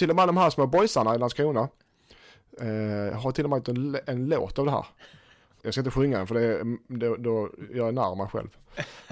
[0.00, 1.68] till och med de här små boysarna i Landskrona
[2.60, 4.86] eh, har till och med gjort en, en låt av det här.
[5.62, 8.48] Jag ska inte sjunga den för det, mm, då, då jag är nära mig själv.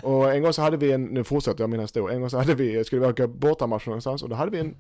[0.03, 2.39] Och en gång så hade vi en, nu fortsätter jag min historia, en gång så
[2.39, 4.77] hade vi, skulle vi åka bortamatch någonstans och då hade vi en,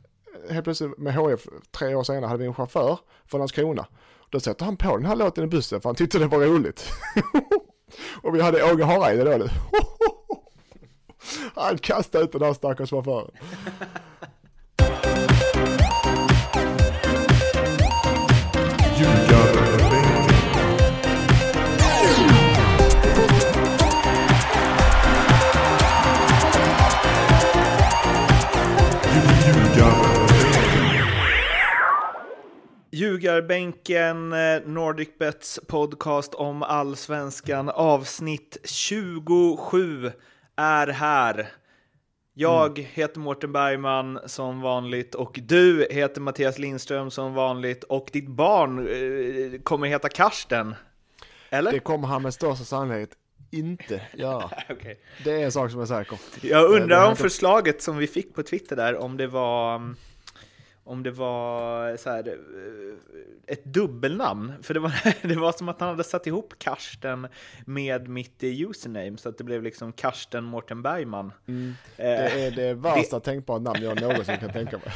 [0.48, 3.86] eh, helt plötsligt med HF, tre år senare, hade vi en chaufför från Landskrona.
[4.30, 6.92] Då sätter han på den här låten i bussen för han tyckte det var roligt.
[8.22, 9.46] och vi hade Åge Hareide då.
[11.54, 13.30] Han kastade ut den här stackars chauffören.
[32.98, 40.12] Ljugarbänken, eh, NordicBets podcast om allsvenskan, avsnitt 27
[40.56, 41.48] är här.
[42.34, 48.28] Jag heter Mårten Bergman som vanligt och du heter Mattias Lindström som vanligt och ditt
[48.28, 50.74] barn eh, kommer heta Karsten.
[51.50, 51.72] Eller?
[51.72, 53.16] Det kommer han med största sannolikhet
[53.50, 54.50] inte göra.
[54.70, 55.00] Okej.
[55.24, 56.18] Det är en sak som är säker.
[56.40, 59.96] Jag undrar om förslaget som vi fick på Twitter där, om det var mm,
[60.88, 62.34] om det var så här, eh,
[63.46, 64.52] ett dubbelnamn.
[64.62, 64.92] För det var,
[65.28, 67.28] det var som att han hade satt ihop Karsten
[67.66, 71.32] med mitt eh, username, så att det blev liksom Karsten Mårten Bergman.
[71.48, 71.74] Mm.
[71.96, 74.92] Eh, Det är det värsta tänkbara namn jag någonsin kan tänka mig.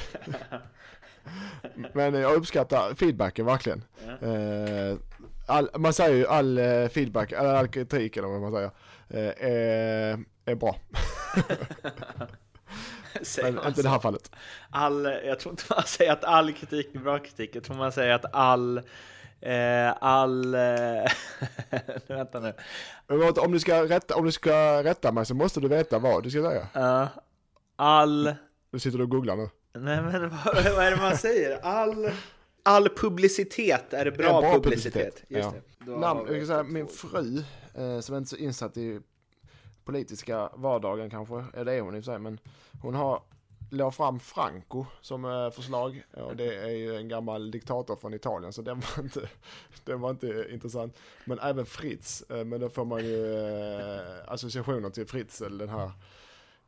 [1.93, 3.85] Men jag uppskattar feedbacken verkligen.
[4.21, 4.99] Eh,
[5.47, 8.71] All, man säger ju all eh, feedback, all, all kritik eller vad man säger,
[9.09, 10.77] eh, är, är bra.
[13.23, 13.89] säger Men man inte i så?
[13.89, 14.31] det här fallet.
[14.71, 17.93] all, jag tror inte man säger att all kritik är bra kritik, jag tror man
[17.93, 18.81] säger att all
[19.43, 20.55] Eh, all...
[20.55, 20.61] Eh,
[22.07, 22.55] vänta nu.
[23.07, 26.23] Men om du, ska rätta, om du ska rätta mig så måste du veta vad
[26.23, 26.69] du ska säga.
[26.75, 27.09] Eh,
[27.77, 28.35] all...
[28.71, 29.49] Du sitter och googlar nu.
[29.75, 31.59] Nej men vad, vad är det man säger?
[31.63, 32.11] All,
[32.63, 34.95] all publicitet är bra, Ja, bra publicitet.
[34.95, 35.93] publicitet, Just ja.
[35.93, 36.01] det.
[36.01, 37.43] Namn, jag kan säga, min fru,
[37.75, 39.01] eh, som är inte så insatt i
[39.85, 42.39] politiska vardagen kanske, eller det är hon i och för sig, men
[42.83, 43.23] hon har
[43.73, 48.53] la fram Franco som eh, förslag och det är ju en gammal diktator från Italien
[48.53, 49.29] så den var inte,
[49.85, 50.99] den var inte intressant.
[51.25, 55.93] Men även Fritz, eh, men då får man ju eh, associationer till Fritzl, den här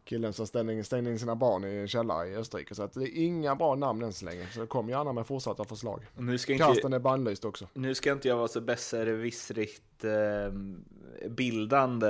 [0.05, 2.75] killen som stängde, stängde in sina barn i en källare i Österrike.
[2.75, 4.47] Så att det är inga bra namn än så länge.
[4.55, 6.03] Så kom gärna med fortsatta förslag.
[6.17, 7.69] Nu ska, inte, Karsten är bannlyst också.
[7.75, 10.53] nu ska inte jag vara så besserwissrigt eh,
[11.29, 12.07] bildande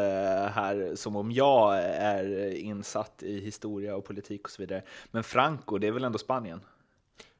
[0.52, 4.82] här som om jag är insatt i historia och politik och så vidare.
[5.10, 6.60] Men Franco, det är väl ändå Spanien?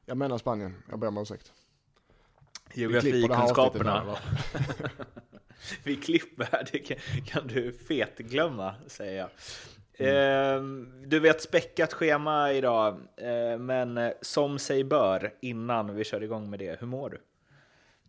[0.05, 1.51] Jag menar Spanien, jag ber om ursäkt.
[2.73, 4.17] Geografikunskaperna.
[5.83, 9.29] Vi klipper här, det kan, kan du fetglömma, säger jag.
[9.97, 10.81] Mm.
[10.81, 16.23] Eh, du vet späckat schema idag, eh, men eh, som sig bör innan vi kör
[16.23, 16.79] igång med det.
[16.79, 17.21] Hur mår du?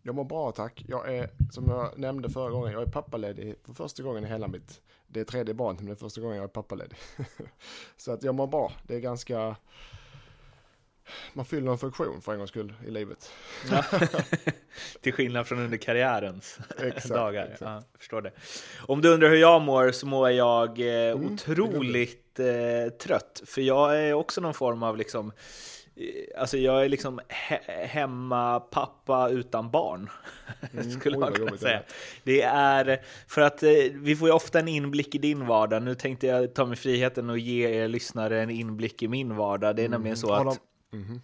[0.01, 0.85] Jag mår bra tack.
[0.87, 4.47] Jag är, som jag nämnde förra gången, jag är pappaledig för första gången i hela
[4.47, 6.97] mitt, det är tredje barnet, men det är första gången jag är pappaledig.
[7.97, 8.71] Så att jag mår bra.
[8.87, 9.55] Det är ganska,
[11.33, 13.31] man fyller en funktion för en gångs skull i livet.
[13.71, 13.83] Ja.
[15.01, 17.43] Till skillnad från under karriärens Exakt, dagar.
[17.43, 17.61] exakt.
[17.61, 18.31] Ja, förstår det.
[18.79, 23.41] Om du undrar hur jag mår så mår jag eh, Mm, otroligt eh, trött.
[23.45, 25.31] För jag är också någon form av liksom
[25.95, 27.19] eh, Alltså jag är liksom
[27.49, 30.09] he- hemma pappa utan barn.
[30.99, 31.81] Skulle oj, man kunna säga.
[32.23, 35.83] Det är för att eh, vi får ju ofta en inblick i din vardag.
[35.83, 39.75] Nu tänkte jag ta mig friheten och ge er lyssnare en inblick i min vardag.
[39.75, 40.59] Det är nämligen så att
[40.93, 41.19] Mm -hmm.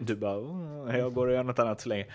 [0.00, 2.06] du bara, jag går och gör något annat så länge.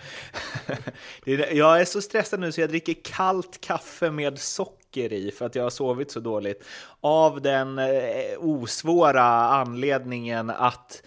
[1.52, 5.54] Jag är så stressad nu så jag dricker kallt kaffe med socker i för att
[5.54, 6.64] jag har sovit så dåligt.
[7.00, 11.02] Av den eh, osvåra anledningen att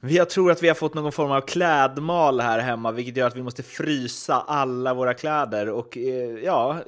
[0.00, 3.36] jag tror att vi har fått någon form av klädmal här hemma, vilket gör att
[3.36, 5.68] vi måste frysa alla våra kläder.
[5.68, 6.80] Och eh, ja,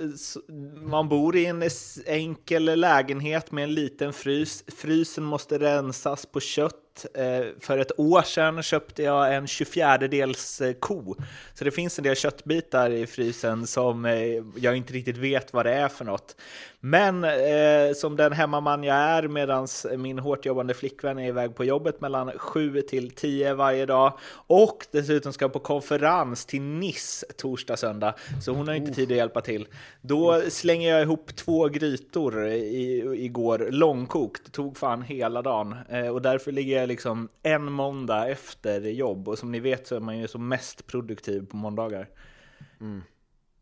[0.83, 1.63] man bor i en
[2.07, 4.65] enkel lägenhet med en liten frys.
[4.77, 6.75] Frysen måste rensas på kött.
[7.15, 11.17] Eh, för ett år sedan köpte jag en 24-dels eh, ko.
[11.55, 15.67] Så det finns en del köttbitar i frysen som eh, jag inte riktigt vet vad
[15.67, 16.37] det är för något.
[16.81, 19.67] Men eh, som den hemmaman jag är medan
[19.99, 24.87] min hårt jobbande flickvän är iväg på jobbet mellan 7 till 10 varje dag och
[24.91, 28.15] dessutom ska på konferens till Nice torsdag, söndag.
[28.43, 29.69] Så hon har inte tid att hjälpa till.
[30.01, 34.45] Då slänger jag ihop två grytor i, igår, långkokt.
[34.45, 39.29] Det tog fan hela dagen eh, och därför ligger jag liksom en måndag efter jobb
[39.29, 42.09] och som ni vet så är man ju som mest produktiv på måndagar.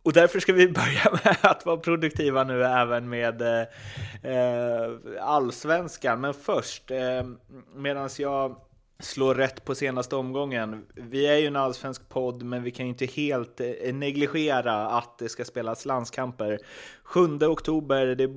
[0.09, 4.91] Och därför ska vi börja med att vara produktiva nu även med eh, eh
[5.21, 6.21] allsvenskan.
[6.21, 7.27] Men först, eh,
[7.75, 8.57] medan jag
[9.01, 10.87] slår rätt på senaste omgången.
[10.95, 15.19] Vi är ju en allsvensk podd, men vi kan ju inte helt eh, negligera att
[15.19, 16.59] det ska spelas landskamper.
[17.03, 18.29] 7 oktober, det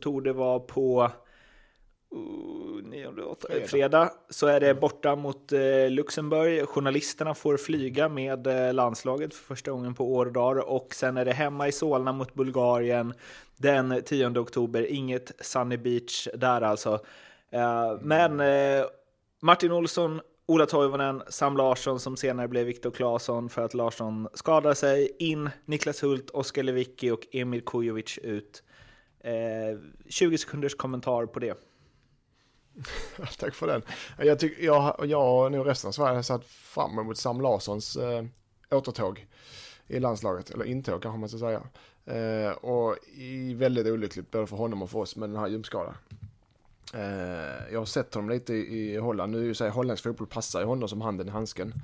[0.00, 1.10] torde vara på
[2.10, 3.68] 9, 8, fredag.
[3.68, 4.12] fredag.
[4.28, 6.68] Så är det borta mot eh, Luxemburg.
[6.68, 10.68] Journalisterna får flyga med eh, landslaget för första gången på år och dagar.
[10.68, 13.14] Och sen är det hemma i Solna mot Bulgarien
[13.56, 14.86] den 10 oktober.
[14.86, 17.00] Inget Sunny Beach där alltså.
[17.50, 18.84] Eh, men eh,
[19.40, 24.74] Martin Olsson, Ola Toivonen, Sam Larsson som senare blev Viktor Claesson för att Larsson skadade
[24.74, 25.16] sig.
[25.18, 28.62] In Niklas Hult, Oskar Lewicki och Emil Kujovic ut.
[29.20, 29.78] Eh,
[30.08, 31.67] 20 sekunders kommentar på det.
[33.38, 33.82] Tack för den.
[34.18, 37.96] Jag, tyck, jag, jag och nog resten av Sverige har satt fram emot Sam Larssons
[37.96, 38.24] eh,
[38.70, 39.26] återtåg
[39.86, 41.62] i landslaget, eller intåg kanske man ska säga.
[42.04, 45.94] Eh, och i väldigt olyckligt både för honom och för oss med den här ljumskadan.
[46.94, 49.32] Eh, jag har sett honom lite i, Holland.
[49.32, 51.74] Nu är ju så holländsk fotboll passar ju honom som handen i handsken.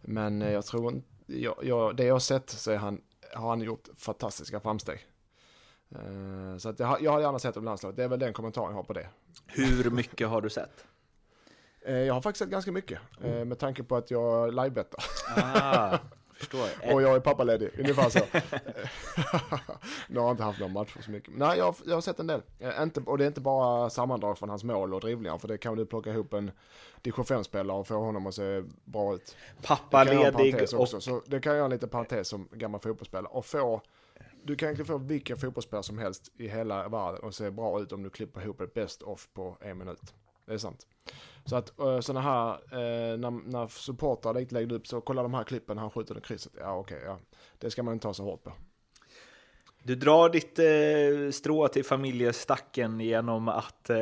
[0.00, 3.00] Men eh, jag tror inte, jag, jag, det jag har sett så är han,
[3.34, 5.06] har han gjort fantastiska framsteg.
[5.90, 7.96] Eh, så att jag, jag hade gärna sett honom i landslaget.
[7.96, 9.08] Det är väl den kommentaren jag har på det.
[9.46, 10.84] Hur mycket har du sett?
[11.86, 12.98] Jag har faktiskt sett ganska mycket.
[13.24, 13.48] Mm.
[13.48, 15.04] Med tanke på att jag livebettar.
[15.36, 15.98] Ah.
[16.42, 16.92] Förstår.
[16.94, 18.18] Och jag är pappaledig, ungefär så.
[20.08, 21.34] nu har jag inte haft någon match så mycket.
[21.36, 22.42] Nej, jag, jag har sett en del.
[22.58, 25.58] Eh, inte, och det är inte bara sammandrag från hans mål och drivningar, för det
[25.58, 26.50] kan du plocka ihop en
[27.02, 29.36] division 5-spelare och få honom att se bra ut.
[29.62, 30.88] Pappaledig och...
[30.88, 33.32] Så det kan jag göra en liten parentes som gammal fotbollsspelare.
[33.32, 33.82] Och få
[34.44, 37.92] du kan egentligen få vilken fotbollsspelare som helst i hela världen och se bra ut
[37.92, 40.14] om du klipper ihop ett best off på en minut.
[40.46, 40.86] Det är sant.
[41.44, 45.34] Så att eh, sådana här, eh, när, när supportrar inte lägger upp så kolla de
[45.34, 46.52] här klippen han skjuter den krysset.
[46.58, 47.18] Ja okej, okay, ja.
[47.58, 48.52] Det ska man inte ta så hårt på.
[49.84, 53.96] Du drar ditt eh, strå till familjestacken genom att eh,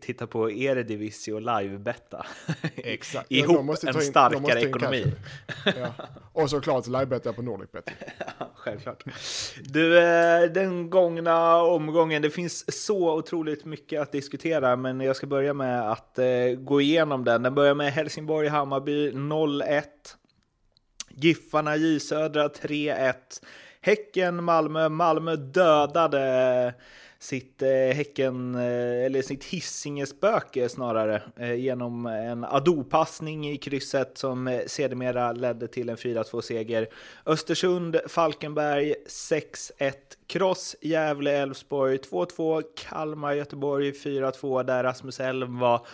[0.00, 2.26] titta på Eredivisie och livebetta.
[2.76, 3.32] Exakt.
[3.32, 5.12] Ihop en starkare ekonomi.
[5.64, 5.92] ja.
[6.32, 7.90] Och såklart livebetta på Nordicbet.
[8.54, 9.04] Självklart.
[9.64, 15.26] Du, eh, den gångna omgången, det finns så otroligt mycket att diskutera, men jag ska
[15.26, 16.26] börja med att eh,
[16.58, 17.42] gå igenom den.
[17.42, 19.82] Den börjar med Helsingborg-Hammarby 0-1.
[21.08, 23.14] Giffarna J Södra 3-1.
[23.86, 24.88] Häcken, Malmö.
[24.88, 26.74] Malmö dödade
[27.18, 34.60] sitt eh, Häcken, eh, eller sitt Hisingespöke snarare, eh, genom en Ado-passning i krysset som
[34.66, 36.88] sedermera ledde till en 4-2-seger.
[37.26, 39.92] Östersund, Falkenberg 6-1,
[40.26, 45.86] Kross, Gävle, Elfsborg 2-2, Kalmar, Göteborg 4-2, där Rasmus Elm var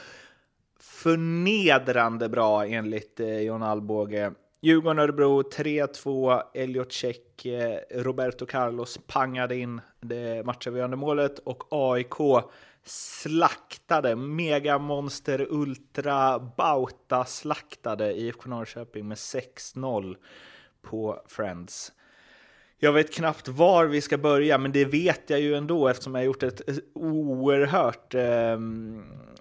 [0.81, 4.33] förnedrande bra enligt John Alvbåge.
[4.65, 12.45] Djurgården-Örebro 3-2, Elliot Check, eh, Roberto Carlos pangade in det matchavgörande målet och AIK
[12.85, 20.17] slaktade, mega monster ultra bauta slaktade IFK Norrköping med 6-0
[20.83, 21.93] på Friends.
[22.79, 26.25] Jag vet knappt var vi ska börja, men det vet jag ju ändå eftersom jag
[26.25, 26.63] gjort ett
[26.95, 28.59] oerhört eh,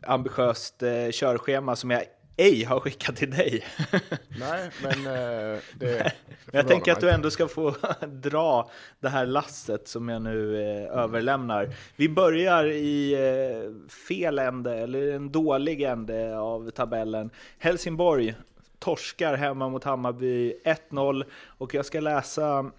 [0.01, 2.03] ambitiöst eh, körschema som jag
[2.37, 3.65] ej har skickat till dig.
[4.39, 6.13] Nej, men eh, det...
[6.45, 7.75] Men jag tänker att du ändå ska få
[8.07, 8.69] dra
[8.99, 11.75] det här lasset som jag nu eh, överlämnar.
[11.95, 17.29] Vi börjar i eh, fel ände, eller en dålig ände av tabellen.
[17.59, 18.35] Helsingborg
[18.79, 21.23] torskar hemma mot Hammarby 1-0
[21.57, 22.71] och jag ska läsa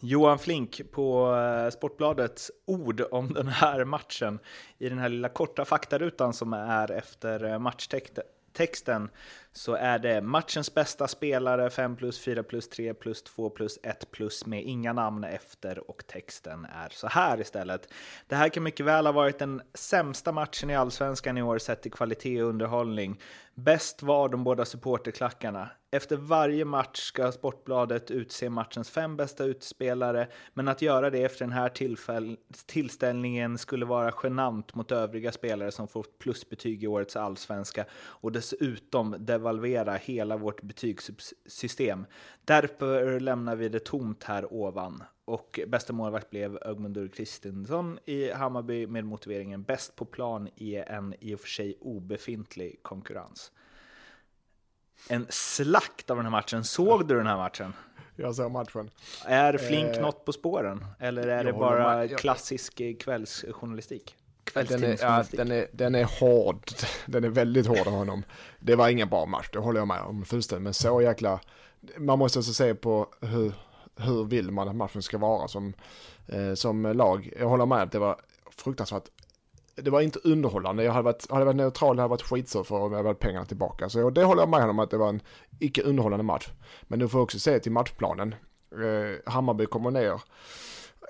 [0.00, 4.38] Johan Flink på eh, Sportbladets ord om den här matchen
[4.78, 8.24] i den här lilla korta faktarutan som är efter eh, matchtexten
[8.54, 9.10] texten
[9.52, 14.10] så är det matchens bästa spelare 5 plus, 4 plus, 3 plus, 2 plus, 1
[14.10, 17.88] plus med inga namn efter och texten är så här istället.
[18.26, 21.82] Det här kan mycket väl ha varit den sämsta matchen i allsvenskan i år sett
[21.82, 23.20] till kvalitet och underhållning.
[23.54, 25.70] Bäst var de båda supporterklackarna.
[25.94, 31.44] Efter varje match ska Sportbladet utse matchens fem bästa utspelare, men att göra det efter
[31.44, 31.72] den här
[32.66, 39.16] tillställningen skulle vara genant mot övriga spelare som fått plusbetyg i årets allsvenska och dessutom
[39.18, 42.06] devalvera hela vårt betygssystem.
[42.44, 45.02] Därför lämnar vi det tomt här ovan.
[45.24, 51.14] Och bästa målvakt blev Ögmundur Kristinsson i Hammarby med motiveringen bäst på plan i en
[51.20, 53.52] i och för sig obefintlig konkurrens.
[55.08, 56.64] En slakt av den här matchen.
[56.64, 57.72] Såg du den här matchen?
[58.16, 58.90] Jag såg matchen.
[59.24, 60.84] Är Flink eh, något på spåren?
[60.98, 64.16] Eller är det bara klassisk kvällsjournalistik?
[64.52, 66.70] Den är, ja, den, är, den är hård.
[67.06, 68.24] Den är väldigt hård av honom.
[68.60, 70.62] Det var ingen bra match, det håller jag med om fullständigt.
[70.62, 71.40] Men så jäkla...
[71.98, 73.52] Man måste också se på hur,
[73.96, 75.74] hur vill man att matchen ska vara som,
[76.26, 77.32] eh, som lag.
[77.38, 78.16] Jag håller med att det var
[78.50, 79.04] fruktansvärt
[79.76, 80.84] det var inte underhållande.
[80.84, 83.18] Jag hade varit, hade jag varit neutral hade varit skitsur för om jag hade varit
[83.18, 83.88] pengarna tillbaka.
[83.88, 85.22] Så det håller jag med om att det var en
[85.58, 86.48] icke underhållande match.
[86.82, 88.34] Men du får också se till matchplanen.
[88.72, 90.20] Eh, Hammarby kommer ner,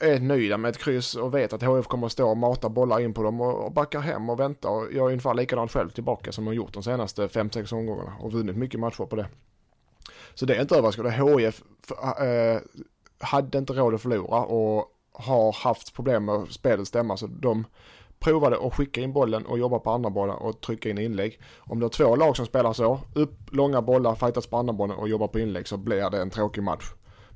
[0.01, 3.01] är nöjda med ett kryss och vet att HF kommer att stå och mata bollar
[3.01, 4.71] in på dem och, och backar hem och väntar.
[4.71, 8.33] Och jag är ungefär likadant själv tillbaka som de gjort de senaste 5-6 omgångarna och
[8.33, 9.27] vunnit mycket matcher på det.
[10.35, 11.11] Så det är inte överraskande.
[11.11, 11.63] HF
[12.21, 12.61] eh,
[13.19, 17.65] hade inte råd att förlora och har haft problem med spelets stämma så de
[18.25, 21.41] provade att skicka in bollen och jobba på andra bollar och trycka in inlägg.
[21.59, 24.97] Om du har två lag som spelar så, upp långa bollar, fightas på andra bollen
[24.97, 26.85] och jobbar på inlägg så blir det en tråkig match.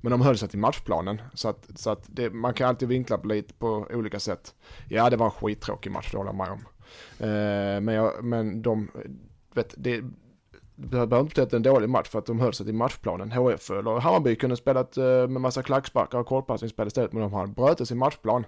[0.00, 3.18] Men de höll sig till matchplanen så att, så att det, man kan alltid vinkla
[3.18, 4.54] på lite på olika sätt.
[4.88, 6.64] Ja, det var en skittråkig match, det håller jag med om.
[7.18, 8.90] Eh, men, jag, men de,
[9.54, 10.00] vet, det,
[10.74, 12.66] det behöver inte betyda att det är en dålig match för att de höll sig
[12.66, 13.32] till matchplanen.
[13.32, 17.56] HF eller Hammarby kunde spelat eh, med massa klacksparkar och kortpassningsspel istället men de bröt
[17.56, 18.44] brutit sin matchplan.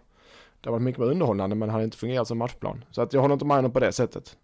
[0.60, 2.84] Det har varit mycket mer underhållande men hade inte fungerat som matchplan.
[2.90, 4.36] Så att jag håller inte med honom på det sättet.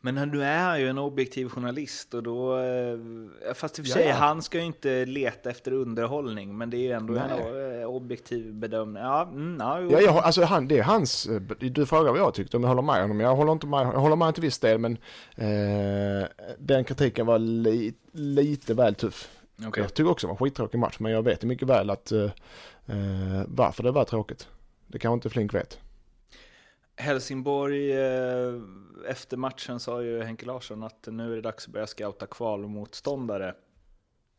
[0.00, 4.06] Men du är ju en objektiv journalist och då, eh, fast i och för sig,
[4.06, 7.22] ja, han ska ju inte leta efter underhållning, men det är ju ändå Nej.
[7.22, 9.02] en eh, objektiv bedömning.
[9.02, 12.34] Ja, mm, ja, ja jag, alltså han, det är hans, eh, du frågar vad jag
[12.34, 13.20] tyckte om jag håller med honom.
[13.20, 14.92] Jag håller inte med, jag håller med till viss del, men
[15.36, 19.28] eh, den kritiken var li, lite väl tuff.
[19.68, 19.82] Okay.
[19.82, 22.30] Jag tycker också det var en skittråkig match, men jag vet mycket väl att eh,
[23.46, 24.48] varför det var tråkigt.
[24.94, 25.80] Det kanske inte Flink vet.
[26.96, 28.54] Helsingborg, eh,
[29.08, 33.54] efter matchen sa ju Henke Larsson att nu är det dags att börja scouta kvalmotståndare.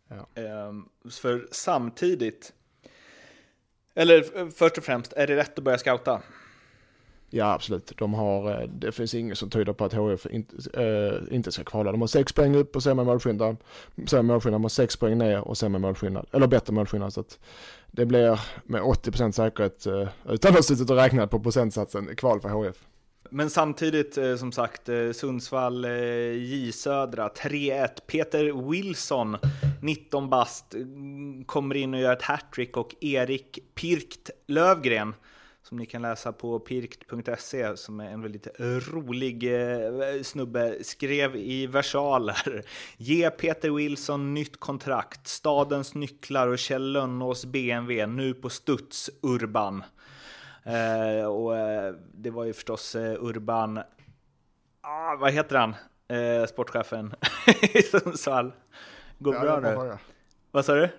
[0.08, 0.42] Ja.
[0.42, 2.54] Ehm, för samtidigt,
[3.94, 6.22] eller först och främst, är det rätt att börja scouta?
[7.30, 7.92] Ja, absolut.
[7.98, 11.64] De har, eh, det finns inget som tyder på att HF inte, äh, inte ska
[11.64, 11.92] kvala.
[11.92, 13.58] De har sex poäng upp och sämre målskillnad.
[14.08, 16.28] Sämre målskillnad, de har sex poäng ner och sämre målskillnad.
[16.32, 17.14] Eller bättre målskillnad.
[17.14, 17.40] Så att
[17.96, 22.42] det blir med 80% säkerhet, eh, utan att ha suttit och räknat på procentsatsen, kval
[22.42, 22.76] för HF.
[23.30, 25.86] Men samtidigt, eh, som sagt, eh, Sundsvall
[26.36, 28.08] J Södra 3-1.
[28.08, 29.38] Peter Wilson,
[29.82, 35.14] 19 bast, mm, kommer in och gör ett hattrick och Erik Pirkt Lövgren
[35.66, 41.68] som ni kan läsa på pirkt.se som är en väldigt rolig eh, snubbe, skrev i
[41.68, 42.66] versaler.
[42.98, 49.84] Ge Peter Wilson nytt kontrakt, stadens nycklar och Kjell Lönnås BMW nu på studs Urban.
[50.64, 53.78] Eh, och eh, det var ju förstås eh, Urban,
[54.82, 55.76] ah, vad heter han,
[56.48, 57.14] sportchefen
[57.62, 58.54] i Sundsvall.
[59.20, 59.98] Går bra nu?
[60.52, 60.90] Vad sa du?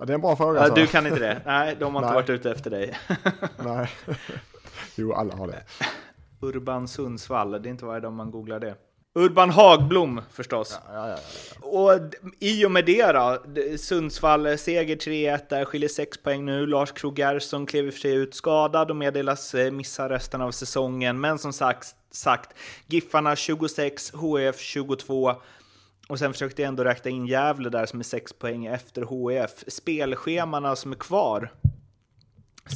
[0.00, 0.60] Ja, det är en bra fråga.
[0.60, 1.40] Ja, du kan inte det?
[1.46, 2.98] Nej, de har inte varit ute efter dig.
[3.64, 3.90] Nej,
[4.94, 5.62] jo alla har det.
[6.40, 8.74] Urban Sundsvall, det är inte varje dag man googlar det.
[9.14, 10.78] Urban Hagblom förstås.
[10.88, 11.18] Ja, ja, ja,
[11.66, 12.00] och
[12.38, 13.38] i och med det då,
[13.78, 16.66] Sundsvall seger 3-1 där, skiljer 6 poäng nu.
[16.66, 20.50] Lars Krogh Gerson klev i för sig ut skadad och meddelas eh, missa resten av
[20.50, 21.20] säsongen.
[21.20, 22.50] Men som sagt, sagt
[22.86, 25.34] Giffarna 26, HF 22.
[26.10, 29.64] Och sen försökte jag ändå räkna in Gävle där som är 6 poäng efter HIF.
[29.66, 31.52] Spelschemana som är kvar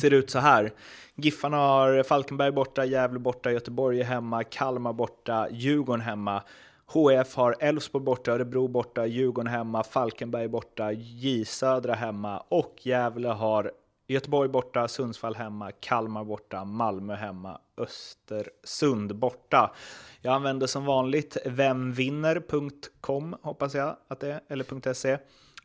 [0.01, 0.73] ser ut så här.
[1.15, 6.43] Giffarna har Falkenberg borta, Gävle borta, Göteborg hemma, Kalmar borta, Djurgården hemma.
[6.87, 13.29] HF har Elfsborg borta, Örebro borta, Djurgården hemma, Falkenberg borta, J Södra hemma och Gävle
[13.29, 13.73] har
[14.07, 19.75] Göteborg borta, Sundsvall hemma, Kalmar borta, Malmö hemma, Östersund borta.
[20.21, 25.19] Jag använder som vanligt vemvinner.com, hoppas jag att det är, eller .se.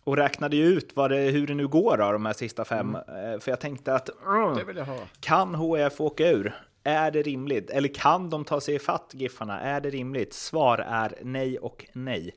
[0.03, 2.95] Och räknade ju ut vad det, hur det nu går då, de här sista fem.
[3.07, 3.33] Mm.
[3.33, 4.09] Eh, för jag tänkte att
[4.75, 6.55] jag kan HF åka ur?
[6.83, 7.69] Är det rimligt?
[7.69, 9.61] Eller kan de ta sig ifatt Giffarna?
[9.61, 10.33] Är det rimligt?
[10.33, 12.35] Svar är nej och nej.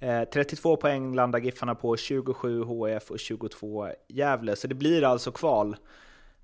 [0.00, 4.56] Eh, 32 poäng landar Giffarna på, 27 HF och 22 Gävle.
[4.56, 5.76] Så det blir alltså kval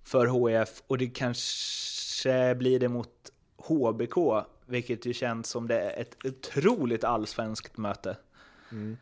[0.04, 3.08] för HF och det kanske blir det mot
[3.56, 8.16] HBK, vilket ju känns som det är ett otroligt allsvenskt möte.
[8.72, 8.96] Mm.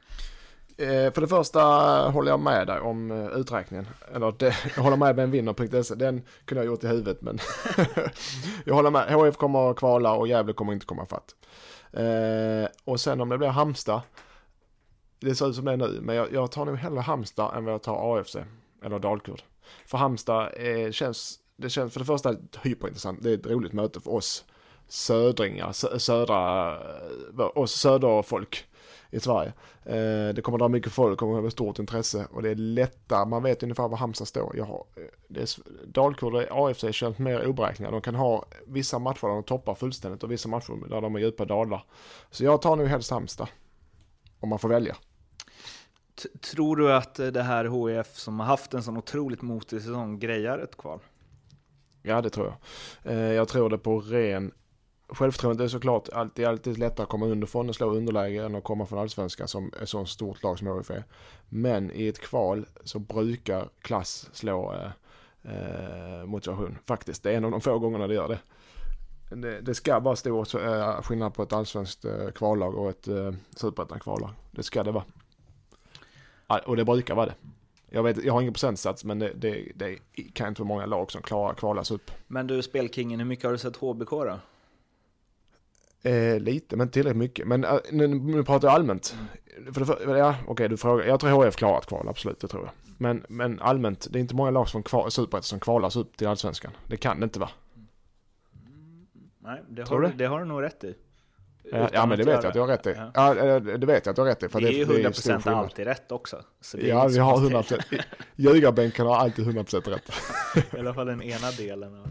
[0.76, 1.61] Eh, för det första
[2.09, 3.87] håller jag med dig om eh, uträkningen.
[4.14, 5.95] Eller det, jag håller med vem vinner.se.
[5.95, 7.38] Den kunde jag gjort i huvudet men
[8.64, 9.14] jag håller med.
[9.14, 11.35] HF kommer att kvala och Gävle kommer inte komma fatt.
[11.92, 14.00] Eh, och sen om det blir Halmstad
[15.21, 17.65] det ser ut som det är nu, men jag, jag tar nog hellre Halmstad än
[17.65, 18.37] vad jag tar AFC
[18.85, 19.43] eller Dalkurd.
[19.87, 24.00] För Halmstad eh, känns, det känns för det första hyperintressant, det är ett roligt möte
[24.00, 24.45] för oss
[24.89, 26.75] södringar, södra,
[27.39, 28.67] eh, oss söderfolk
[29.11, 29.53] i Sverige.
[29.85, 32.55] Eh, det kommer dra mycket folk, det kommer att vara stort intresse och det är
[32.55, 34.57] lättare, man vet ungefär var Halmstad står.
[34.57, 35.49] Jag har, eh, det är,
[35.87, 37.91] Dalkurd och AFC känns mer oberäkneliga.
[37.91, 41.21] De kan ha vissa matcher där de toppar fullständigt och vissa matcher där de har
[41.21, 41.85] djupa dalar.
[42.31, 43.49] Så jag tar nog helst Halmstad.
[44.41, 44.97] Om man får välja.
[46.41, 50.59] Tror du att det här HIF som har haft en sån otroligt motig säsong grejar
[50.59, 51.00] ett kval?
[52.03, 53.12] Ja, det tror jag.
[53.12, 54.53] Eh, jag tror det på ren
[55.12, 58.87] självförtroendet är såklart alltid, alltid lättare att komma underifrån och slå underläge än att komma
[58.87, 61.05] från allsvenskan som ett så stort lag som HIF är.
[61.49, 64.91] Men i ett kval så brukar klass slå eh,
[65.53, 67.23] eh, motivation faktiskt.
[67.23, 68.39] Det är en av de få gångerna det gör det.
[69.37, 73.33] Det, det ska vara stor eh, skillnad på ett allsvenskt eh, kvallag och ett eh,
[73.57, 74.31] superettan-kvallag.
[74.50, 75.05] Det ska det vara.
[76.59, 77.35] Och det brukar vara det.
[77.90, 79.99] Jag, vet, jag har ingen procentsats men det, det, det
[80.33, 82.11] kan inte vara många lag som klarar kvalas upp.
[82.26, 84.38] Men du, Spelkingen, hur mycket har du sett HBK då?
[86.02, 87.47] Eh, lite, men tillräckligt mycket.
[87.47, 89.16] Men äh, nu, nu pratar jag allmänt.
[89.57, 89.75] Mm.
[89.75, 91.07] För, för, ja, okej, okay, du frågar.
[91.07, 92.73] Jag tror HF klarar ett kval, absolut, det tror jag.
[92.99, 96.26] Men, men allmänt, det är inte många lag som kval, superettan som kvalas upp till
[96.26, 96.73] allsvenskan.
[96.87, 97.50] Det kan det inte vara.
[98.54, 99.07] Mm,
[99.38, 100.09] nej, det har, du?
[100.09, 100.95] det har du nog rätt i.
[101.62, 102.95] Ja, ja men det vet jag att du har rätt i.
[103.14, 103.37] Ja.
[103.37, 103.61] ja.
[103.61, 104.49] Det vet jag att du har rätt i.
[104.49, 106.43] För det är ju 100% det är alltid rätt också.
[106.75, 108.02] ja, vi har 100%.
[108.37, 110.12] Ljugarbänken har alltid 100% rätt.
[110.75, 112.05] I alla fall den ena delen.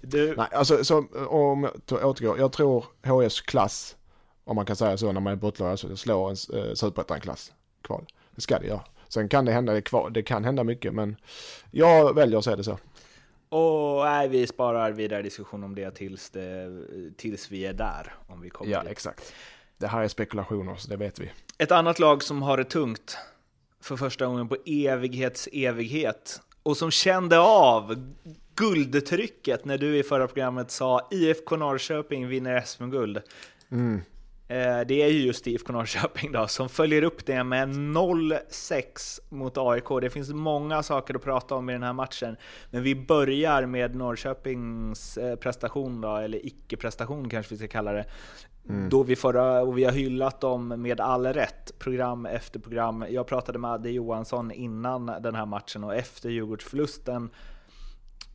[0.00, 0.36] Du...
[0.36, 2.38] Nej, alltså så, om jag återgår.
[2.38, 3.96] Jag tror HFs klass,
[4.44, 7.52] om man kan säga så när man är bottenlag, så det slår en eh, superettan-klass
[7.82, 8.06] kval.
[8.34, 8.80] Det ska det göra.
[9.08, 11.16] Sen kan det hända, det, kval, det kan hända mycket, men
[11.70, 12.78] jag väljer att säga det så.
[13.56, 16.82] Och nej, vi sparar vidare diskussion om det tills, det,
[17.16, 18.14] tills vi är där.
[18.26, 18.90] Om vi kommer ja, dit.
[18.90, 19.34] exakt.
[19.78, 21.30] Det här är spekulationer, så det vet vi.
[21.58, 23.18] Ett annat lag som har det tungt
[23.80, 28.12] för första gången på evighets evighet och som kände av
[28.54, 33.20] guldtrycket när du i förra programmet sa IFK Norrköping vinner SM-guld.
[33.70, 34.00] Mm.
[34.48, 39.58] Eh, det är ju just IFK Norrköping då, som följer upp det med 0-6 mot
[39.58, 39.84] AIK.
[40.00, 42.36] Det finns många saker att prata om i den här matchen,
[42.70, 48.04] men vi börjar med Norrköpings eh, prestation då, eller icke-prestation kanske vi ska kalla det.
[48.68, 48.88] Mm.
[48.88, 53.04] Då vi förra, och vi har hyllat dem med all rätt, program efter program.
[53.10, 57.30] Jag pratade med Adde Johansson innan den här matchen och efter Djurgårdsförlusten,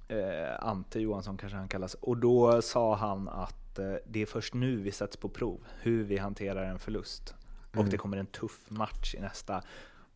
[0.08, 4.54] eh, Ante Johansson kanske han kallas, och då sa han att Eh, det är först
[4.54, 7.36] nu vi sätts på prov, hur vi hanterar en förlust.
[7.74, 7.86] Mm.
[7.86, 9.64] Och det kommer en tuff match i nästa.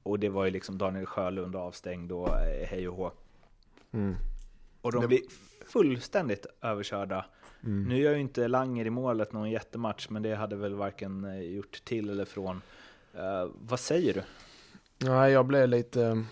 [0.04, 3.12] Och det var ju liksom Daniel Sjölund avstängd och eh, hej och hå.
[3.92, 4.16] Mm.
[4.82, 5.08] Och de det...
[5.08, 5.22] blir
[5.66, 7.26] fullständigt överkörda.
[7.63, 7.84] Mm.
[7.84, 11.42] Nu gör ju inte Langer i målet någon jättematch, men det hade väl varken eh,
[11.42, 12.62] gjort till eller från.
[13.16, 14.24] Uh, vad säger du?
[15.08, 16.26] Nej, jag blev lite...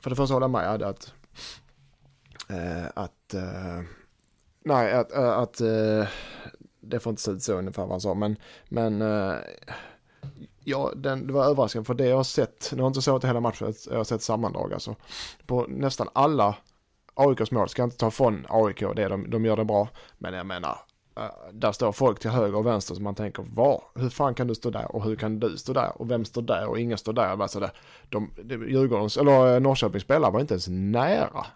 [0.00, 1.14] För det första håller jag med att...
[2.94, 3.34] Att...
[4.64, 5.12] Nej, att...
[5.12, 5.60] att
[6.90, 8.36] det får inte se ut så ungefär vad han sa, men,
[8.68, 9.36] men uh,
[10.64, 13.24] ja, den, det var överraskande för det jag har sett, nu har jag inte sett
[13.24, 14.96] hela matchen, jag har sett sammandrag alltså,
[15.46, 16.56] på nästan alla
[17.14, 20.34] AIKs mål, ska jag inte ta från AIK det, de, de gör det bra, men
[20.34, 20.78] jag menar,
[21.18, 24.46] uh, där står folk till höger och vänster som man tänker, var, hur fan kan
[24.46, 24.96] du stå där?
[24.96, 26.02] Och hur kan du stå där?
[26.02, 26.66] Och vem står där?
[26.66, 27.70] Och ingen står där, alltså det,
[28.08, 31.46] de, de Djurgårdens, eller eh, Norrköpings spelare var inte ens nära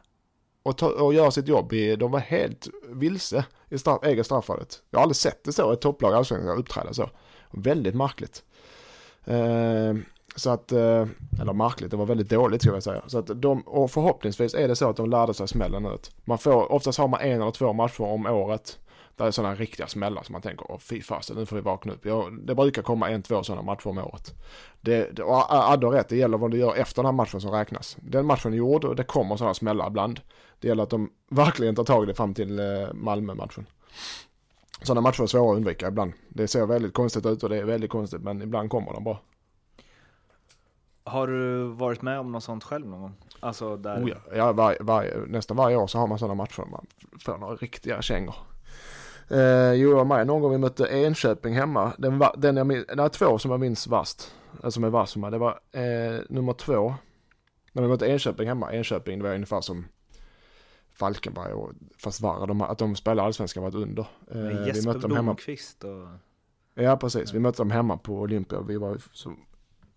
[0.63, 1.73] och, ta, och göra sitt jobb.
[1.73, 4.83] I, de var helt vilse i straff, eget straffområdet.
[4.91, 7.11] Jag har aldrig sett det så, ett topplag i allsvenskan uppträda så.
[7.51, 8.43] Väldigt märkligt.
[9.25, 9.95] Eh,
[10.37, 11.07] så att, eh,
[11.41, 13.03] eller märkligt, det var väldigt dåligt ska jag säga.
[13.07, 16.11] Så att de, och förhoppningsvis är det så att de lärde sig smällen ut.
[16.25, 18.79] Man får, oftast har man en eller två matcher om året.
[19.21, 21.93] Där är sådana riktiga smällar som man tänker, åh fy fasen, nu får vi vakna
[21.93, 22.07] upp.
[22.07, 24.35] Ja, det brukar komma en, två sådana matcher om året.
[24.81, 27.41] Det, det, och Adde har rätt, det gäller vad du gör efter den här matchen
[27.41, 27.97] som räknas.
[28.01, 30.21] Den matchen är gjord och det kommer sådana smällar ibland.
[30.61, 33.67] Det gäller att de verkligen tar tag i det fram till eh, Malmö-matchen.
[34.83, 36.13] Sådana matcher är svåra att undvika ibland.
[36.29, 39.19] Det ser väldigt konstigt ut och det är väldigt konstigt men ibland kommer de bara.
[41.05, 43.15] Har du varit med om något sånt själv någon gång?
[43.41, 44.05] Alltså där...
[44.05, 46.87] Oh ja, ja var, var, nästan varje år så har man sådana matcher man
[47.25, 48.35] får några riktiga kängor.
[49.31, 51.93] Eh, jo, jag med någon gång vi mötte Enköping hemma.
[51.99, 53.89] Den, var, den jag minns, det är två som jag minns.
[53.89, 55.15] Alltså som är värst.
[55.15, 56.95] Det var eh, nummer två.
[57.73, 58.73] När vi mötte Enköping hemma.
[58.73, 59.85] Enköping, det var ungefär som
[60.93, 62.47] Falkenberg och fast värre.
[62.47, 64.07] De, att de spelade allsvenskan varit under.
[64.31, 65.33] Eh, Jesper vi mötte dem hemma.
[65.33, 66.83] och...
[66.83, 67.35] Ja, precis.
[67.35, 68.61] Vi mötte dem hemma på Olympia.
[68.61, 69.37] Vi var som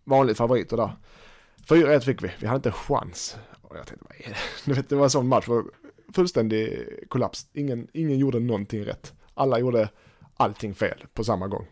[0.04, 0.92] vanligt favoriter där.
[1.68, 2.32] 4-1 fick vi.
[2.40, 3.38] Vi hade inte chans.
[3.62, 4.38] Och jag tänkte, vad är
[4.76, 4.82] det?
[4.90, 5.48] Det var en sån match.
[6.14, 7.48] Fullständig kollaps.
[7.54, 9.14] Ingen, ingen gjorde någonting rätt.
[9.34, 9.90] Alla gjorde
[10.38, 11.68] allting fel på samma gång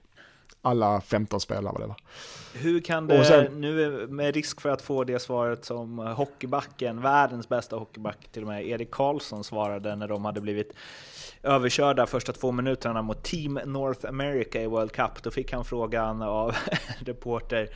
[0.62, 1.98] alla 15 spelare vad det var.
[2.54, 7.50] Hur kan det, sen, nu med risk för att få det svaret som hockeybacken, världens
[7.50, 10.74] bästa hockeyback till och med, Erik Karlsson svarade när de hade blivit
[11.44, 15.24] överkörda första två minuterna mot Team North America i World Cup.
[15.24, 16.56] Då fick han frågan av
[17.00, 17.70] reporter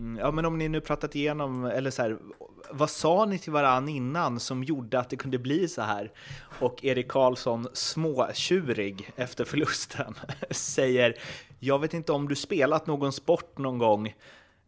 [0.00, 2.18] Mm, ja, men om ni nu pratat igenom, eller så här,
[2.70, 6.12] vad sa ni till varann innan som gjorde att det kunde bli så här?
[6.60, 10.14] Och Erik Karlsson, småtjurig efter förlusten,
[10.50, 11.14] säger
[11.58, 14.06] Jag vet inte om du spelat någon sport någon gång,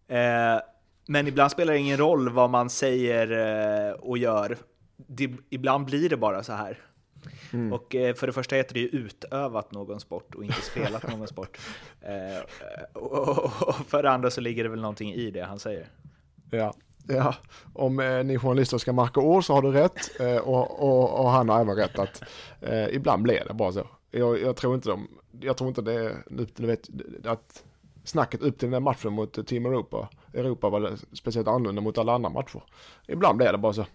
[0.09, 0.61] eh,
[1.07, 3.31] men ibland spelar det ingen roll vad man säger
[3.89, 4.57] eh, och gör.
[4.97, 6.79] Det, ibland blir det bara så här.
[7.53, 7.73] Mm.
[7.73, 11.29] Och eh, för det första heter det ju utövat någon sport och inte spelat någon
[11.29, 11.59] sport.
[12.03, 12.43] Eh,
[12.93, 15.87] och, och, och, för det andra så ligger det väl någonting i det han säger.
[16.51, 16.75] Ja,
[17.07, 17.35] ja.
[17.73, 21.31] om eh, ni journalister ska marka ord så har du rätt eh, och, och, och,
[21.31, 22.23] han har även rätt att
[22.61, 23.87] eh, ibland blir det bara så.
[24.11, 25.09] Jag, jag, tror inte de,
[25.41, 26.17] jag tror inte det,
[26.57, 26.89] du vet,
[27.25, 27.65] att
[28.05, 32.15] snacket upp till den där matchen mot Team Europa, Europa var speciellt annorlunda mot alla
[32.15, 32.63] andra matcher.
[33.07, 33.87] Ibland blir det bara så.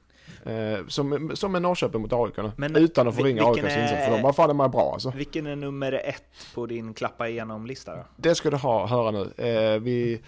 [0.45, 2.53] Eh, som, som en Norrköping mot AIK.
[2.55, 5.13] Men, utan att förringa AIKs insats, för de var fan är bra alltså.
[5.15, 8.05] Vilken är nummer ett på din klappa igenom-lista då?
[8.15, 9.31] Det ska du ha, höra nu.
[9.37, 10.21] Eh, vi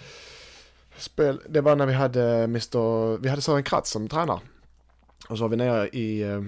[0.97, 4.39] spel, det var när vi hade Mr, vi hade Sören Kratz som tränare.
[5.29, 6.41] Och så var vi nere i, eh,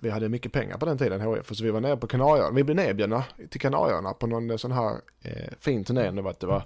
[0.00, 2.54] vi hade mycket pengar på den tiden HF, så vi var nere på Kanarieöarna.
[2.54, 6.10] Vi blev nedbjudna till Kanarieöarna på någon sån här eh, fin turné.
[6.10, 6.62] Det var, det var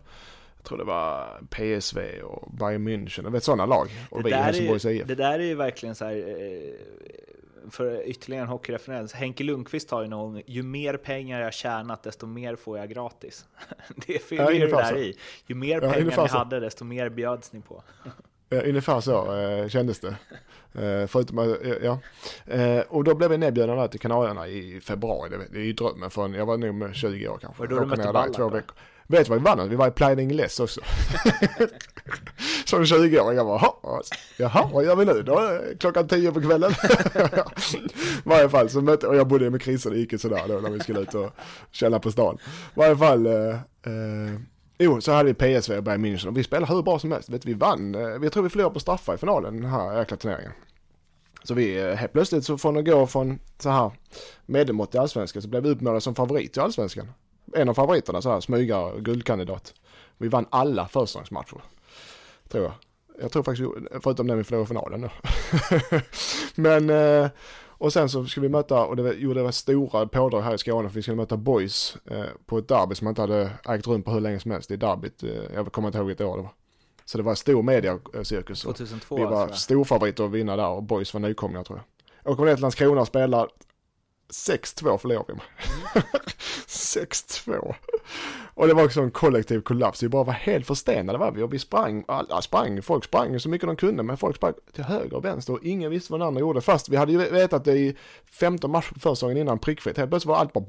[0.65, 3.89] jag tror det var PSV och Bayern München, vet sådana lag.
[4.11, 5.07] Och det, vi där är, IF.
[5.07, 10.03] det där är ju verkligen så här, eh, för ytterligare en hockeyreferens, Henke Lundqvist har
[10.03, 13.47] ju någon ju mer pengar jag tjänat desto mer får jag gratis.
[14.07, 15.17] Det fyller ju det där i.
[15.47, 17.83] Ju mer ja, pengar ni hade desto mer bjöds ni på.
[18.49, 20.17] Ja, ungefär så eh, kändes det.
[20.73, 21.99] Eh, förutom ja.
[22.47, 25.31] Eh, och då blev vi nedbjudna där till Kanarierna i februari.
[25.31, 27.63] Det, det är ju drömmen från, jag var nog 20 år kanske.
[27.63, 28.63] Och då du mötte Ballan?
[29.07, 29.69] Vet du vad vi vann?
[29.69, 30.81] Vi var i Pliding Less också.
[32.65, 33.73] Som 20-åring, jag bara,
[34.37, 35.61] jaha, vad gör vi nu då?
[35.81, 36.71] Klockan 10 på kvällen.
[36.71, 40.43] I varje fall så mötte, och jag bodde med Chris och det gick ju sådär
[40.49, 41.31] då när vi skulle ut och
[41.71, 42.39] känna på stan.
[42.75, 44.41] I varje fall, eh, eh,
[44.79, 47.29] jo, så hade vi PSV och Bayern München och vi spelade hur bra som helst.
[47.29, 50.17] Vet, vi vann, eh, vi tror vi förlorade på straffar i finalen den här jäkla
[50.17, 50.53] turneringen.
[51.45, 53.91] Så vi, eh, helt plötsligt så från att gå från så här
[54.47, 57.09] medelmått i allsvenskan så blev vi uppmålade som favorit i allsvenskan
[57.53, 59.75] en av favoriterna så här, smygare, guldkandidat.
[60.19, 61.63] Vi vann alla försäsongsmatcher.
[62.49, 62.73] Tror jag.
[63.21, 63.71] Jag tror faktiskt,
[64.03, 65.11] förutom den vi förlorade finalen då.
[66.63, 67.31] Men, eh,
[67.69, 70.55] och sen så skulle vi möta, och det var, jo, det var stora pådrag här
[70.55, 73.87] i Skåne för vi skulle möta Boys eh, på ett derby som inte hade ägt
[73.87, 74.69] rum på hur länge som helst.
[74.69, 76.53] Det derbyt, eh, jag kommer inte ihåg vilket år det var.
[77.05, 78.63] Så det var stor mediacirkus.
[78.63, 79.57] 2002 Vi var alltså.
[79.57, 81.81] storfavoriter att vinna där och Boys var nykomlingar tror
[82.23, 82.33] jag.
[82.33, 83.49] Åker ner till Landskrona och spelar
[84.33, 85.43] 6-2 förlorade vi med.
[86.67, 87.75] 6-2.
[88.55, 90.03] Och det var också en kollektiv kollaps.
[90.03, 93.49] Vi bara var helt förstenade var vi och vi sprang, alla sprang, folk sprang så
[93.49, 96.29] mycket de kunde men folk sprang till höger och vänster och ingen visste vad den
[96.29, 96.61] andra gjorde.
[96.61, 97.97] Fast vi hade ju vetat det i
[98.41, 99.97] 15 matcher försäsongen innan prickfritt.
[99.97, 100.65] Helt plötsligt var allt bara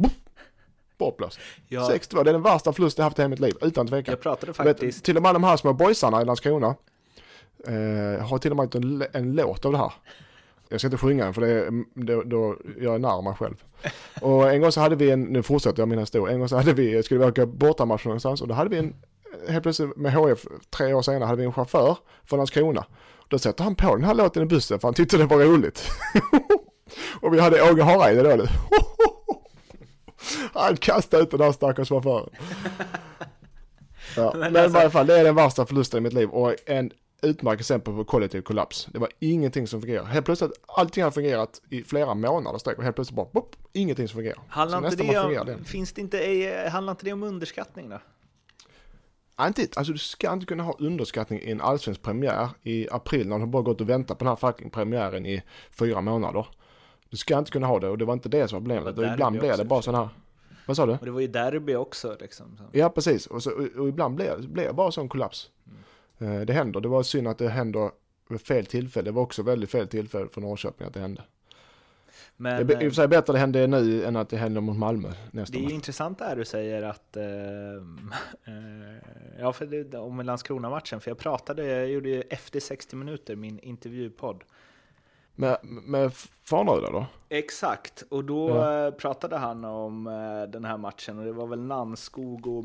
[0.98, 1.40] bortblåst.
[1.68, 1.90] Ja.
[1.90, 4.12] 6-2, det är den värsta förlust jag haft i hela mitt liv, utan tvekan.
[4.12, 4.98] Jag pratade faktiskt.
[4.98, 6.76] Vet, till och med de här små boysarna i Landskrona
[7.68, 9.94] eh, har till och med en, en låt av det här.
[10.70, 13.64] Jag ska inte sjunga den för det, då, då jag är nära mig själv.
[14.22, 16.58] Och en gång så hade vi en, nu fortsätter jag min historia, en gång så
[16.58, 18.96] hade vi, skulle vi åka bortamatch någonstans och då hade vi en,
[19.50, 22.86] helt plötsligt med HF tre år senare hade vi en chaufför från Landskrona.
[23.28, 25.92] Då sätter han på den här låten i bussen för han tyckte det var roligt.
[27.22, 28.36] och vi hade Åge Hareide då.
[28.36, 28.44] nu.
[30.54, 32.30] han kastade ut den här stackars chauffören.
[34.16, 34.70] Ja, men, men alltså...
[34.70, 36.92] i varje fall, det är den värsta förlusten i mitt liv och en
[37.26, 38.88] utmärkt exempel på kollektiv kollaps.
[38.92, 40.08] Det var ingenting som fungerade.
[40.08, 44.08] Helt plötsligt, allting har fungerat i flera månader sträck och helt plötsligt bara, bopp, ingenting
[44.08, 44.40] som fungerar.
[44.48, 48.00] Handlar inte, det om, finns det inte, handlar inte det om underskattning då?
[49.48, 53.40] inte, alltså du ska inte kunna ha underskattning i en allsvensk premiär i april när
[53.40, 56.48] du bara gått och väntat på den här fucking premiären i fyra månader.
[57.10, 58.98] Du ska inte kunna ha det och det var inte det som var problemet.
[58.98, 60.10] Och ibland blir det bara sån här,
[60.66, 60.92] vad sa du?
[60.92, 62.60] Och det var ju derby också liksom.
[62.72, 65.50] Ja precis, och, så, och, och ibland blir det bara sån kollaps.
[65.68, 65.78] Mm.
[66.20, 66.82] Eh, det händer.
[66.82, 67.92] Det var synd att det händer
[68.30, 69.06] vid fel tillfälle.
[69.06, 71.24] Det var också väldigt fel tillfälle för Norrköping att det hände.
[72.38, 74.38] Men, det är i och för sig bättre att det händer nu än att det
[74.38, 75.74] händer mot Malmö nästa Det är match.
[75.74, 77.24] intressant där du säger att, äh,
[79.40, 83.60] ja för det, om Landskrona-matchen, för jag pratade, jag gjorde ju efter 60 minuter min
[83.60, 84.44] intervjupodd.
[85.36, 87.06] Med, med Farneröda då?
[87.30, 88.92] Exakt, och då ja.
[88.92, 90.04] pratade han om
[90.50, 92.64] den här matchen och det var väl Nanskog och,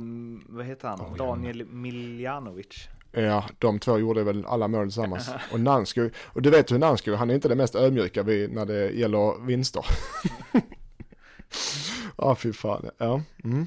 [0.48, 2.88] vad heter han, oh, Daniel Miljanovic.
[3.12, 5.30] Ja, de två gjorde väl alla mål tillsammans.
[5.52, 8.66] Och Nansko, och du vet hur Nansko, han är inte det mest ödmjuka vid, när
[8.66, 9.84] det gäller vinster.
[12.16, 12.90] Ja, ah, fy fan.
[12.98, 13.22] Ja.
[13.44, 13.66] Mm.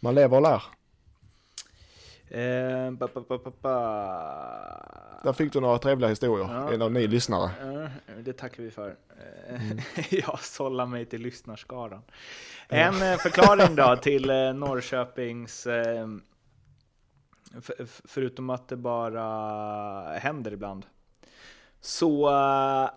[0.00, 0.62] Man lever och lär.
[2.30, 3.74] Eh, ba, ba, ba,
[5.24, 6.72] Där fick du några trevliga historier, ja.
[6.72, 7.50] en av ni lyssnare.
[8.20, 8.96] det tackar vi för.
[9.48, 9.78] Mm.
[10.10, 12.02] Jag sållar mig till lyssnarskaran.
[12.68, 16.06] En eh, förklaring då till eh, Norrköpings eh,
[17.60, 20.86] för, förutom att det bara händer ibland.
[21.80, 22.90] Så uh,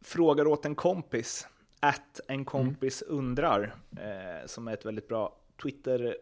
[0.00, 1.46] frågar åt en kompis,
[1.80, 3.18] att en kompis mm.
[3.18, 6.16] undrar, eh, som är ett väldigt bra Twitter,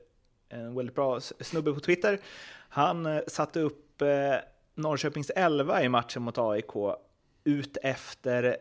[0.49, 2.21] en väldigt bra snubbe på Twitter.
[2.69, 4.35] Han eh, satte upp eh,
[4.75, 6.97] Norrköpings 11 i matchen mot AIK
[7.45, 8.57] ut efter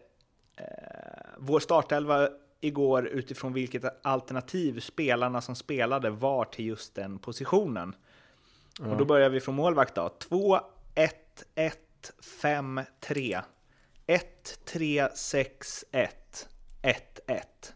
[1.38, 2.30] vår startelva
[2.62, 7.96] igår utifrån vilket alternativ spelarna som spelade var till just den positionen.
[8.80, 8.92] Ja.
[8.92, 10.10] Och då börjar vi från målvakt då.
[10.10, 10.60] 2,
[10.96, 11.78] 1, 1,
[12.42, 13.42] 5, 3.
[14.08, 16.50] 1, 3, 6, 1,
[16.82, 17.74] 1, 1.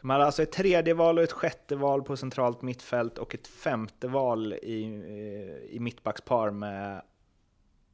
[0.00, 3.46] De hade alltså ett tredje val och ett sjätte val på centralt mittfält och ett
[3.46, 7.02] femte val i, eh, i mittbackspar med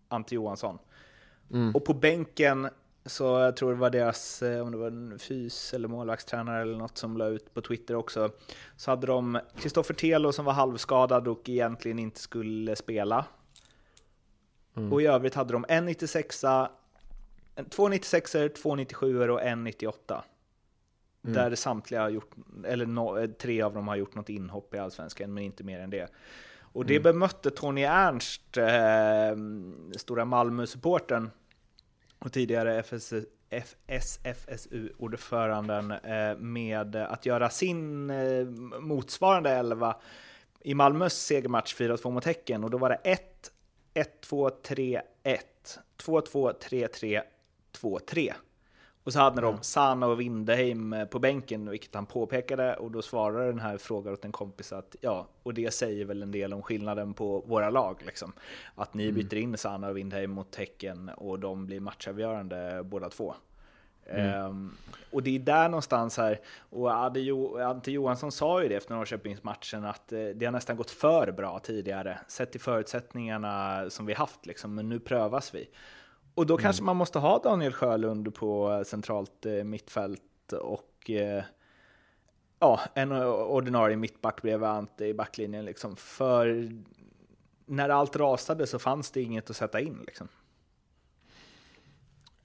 [0.09, 0.79] Ante Johansson.
[1.51, 1.75] Mm.
[1.75, 2.69] Och på bänken
[3.07, 6.79] så jag tror det var deras, eh, om det var en fys eller målvaktstränare eller
[6.79, 8.31] något som la ut på Twitter också,
[8.77, 13.25] så hade de Kristoffer Telo som var halvskadad och egentligen inte skulle spela.
[14.77, 14.93] Mm.
[14.93, 16.45] Och i övrigt hade de en 96
[17.71, 20.25] två 96 två 97 och en 98.
[21.25, 21.35] Mm.
[21.35, 22.31] Där samtliga har gjort,
[22.65, 25.81] eller no, eh, tre av dem har gjort något inhopp i Allsvenskan, men inte mer
[25.81, 26.09] än det.
[26.61, 27.03] Och det mm.
[27.03, 29.37] bemötte Tony Ernst, eh,
[29.97, 31.31] stora Malmö-supporten,
[32.19, 32.83] och tidigare
[33.87, 38.45] SFSU-ordföranden eh, med att göra sin eh,
[38.81, 39.97] motsvarande elva
[40.61, 42.65] i Malmös segermatch 4-2 mot Häcken.
[42.65, 43.53] Och då var det 1,
[43.95, 47.23] 1, 2, 3, 1, 2, 2, 3, 3,
[47.73, 48.35] 2, 3.
[49.05, 53.03] Och så hade de Sana och Windeheim eh, på bänken, vilket han påpekade, och då
[53.03, 56.53] svarade den här frågan åt en kompis att ja, och det säger väl en del
[56.53, 58.33] om skillnaden på våra lag, liksom.
[58.75, 59.15] Att ni mm.
[59.15, 63.35] byter in Sana och Windeheim mot Häcken och de blir matchavgörande båda två.
[64.07, 64.45] Mm.
[64.47, 64.77] Um,
[65.11, 66.41] och det är där någonstans här,
[66.71, 66.93] och
[67.63, 71.59] Ante Johansson sa ju det efter Norrköpingsmatchen, att eh, det har nästan gått för bra
[71.59, 75.69] tidigare, sett till förutsättningarna som vi haft, liksom, men nu prövas vi.
[76.35, 76.87] Och då kanske mm.
[76.87, 81.45] man måste ha Daniel Sjölund på centralt eh, mittfält och eh,
[82.59, 85.65] ja, en ordinarie mittback bredvid Ante i backlinjen.
[85.65, 85.97] Liksom.
[85.97, 86.71] För
[87.67, 90.05] när allt rasade så fanns det inget att sätta in.
[90.07, 90.29] Liksom.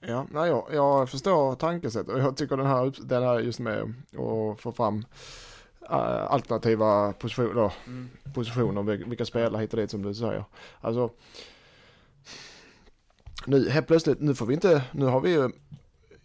[0.00, 3.94] Ja, nej, jag, jag förstår tankesättet och jag tycker den här, den här just med
[4.08, 4.96] att få fram
[5.82, 8.10] uh, alternativa positioner, mm.
[8.34, 10.44] positioner, vilka spelare hit och dit som du säger.
[10.80, 11.10] Alltså,
[13.46, 15.50] nu helt plötsligt, nu får vi inte, nu har vi ju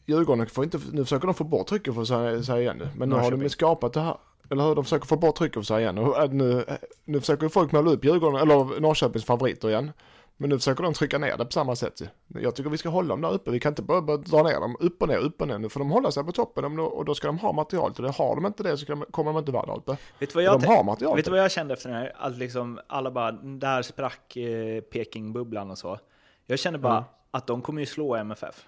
[0.05, 2.87] Djurgården får inte, nu försöker de få bort trycket för säga, säga igen nu.
[2.95, 4.17] Men nu har de skapat det här,
[4.49, 4.75] eller hur?
[4.75, 5.97] De försöker få bort trycket för säga igen.
[5.97, 6.65] Och nu,
[7.05, 9.91] nu försöker folk måla upp Djurgården, eller Norrköpings favoriter igen.
[10.37, 12.01] Men nu försöker de trycka ner det på samma sätt.
[12.27, 13.51] Jag tycker vi ska hålla dem där uppe.
[13.51, 15.59] Vi kan inte bara, bara dra ner dem upp och ner, upp och ner.
[15.59, 18.11] Nu får de hålla sig på toppen och då ska de ha material till det.
[18.11, 19.97] Har de inte det så kommer de inte vara där uppe.
[20.19, 22.13] Vet du vad jag, de har material vet vad jag kände efter den här?
[22.17, 25.99] Att liksom alla bara, där sprack eh, Peking-bubblan och så.
[26.47, 27.03] Jag kände bara, mm
[27.35, 28.65] att de kommer ju slå MFF.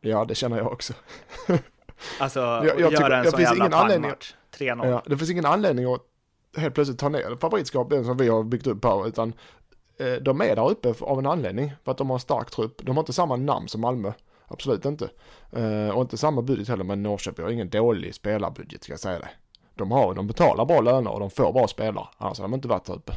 [0.00, 0.92] Ja, det känner jag också.
[2.20, 4.34] alltså, jag, jag göra tycker, en sån jävla pangmatch.
[4.52, 4.90] 3-0.
[4.90, 6.00] Ja, det finns ingen anledning att
[6.56, 9.32] helt plötsligt ta ner favoritskapet som vi har byggt upp på, utan
[9.96, 12.80] eh, de är där uppe av en anledning, för att de har en stark trupp.
[12.82, 14.12] De har inte samma namn som Malmö,
[14.46, 15.10] absolut inte.
[15.52, 19.18] Eh, och inte samma budget heller, men Norrköping har ingen dålig spelarbudget, ska jag säga
[19.18, 19.28] det.
[19.78, 22.68] De, har, de betalar bra löner och de får bra spelare, annars hade de inte
[22.68, 23.12] varit där uppe.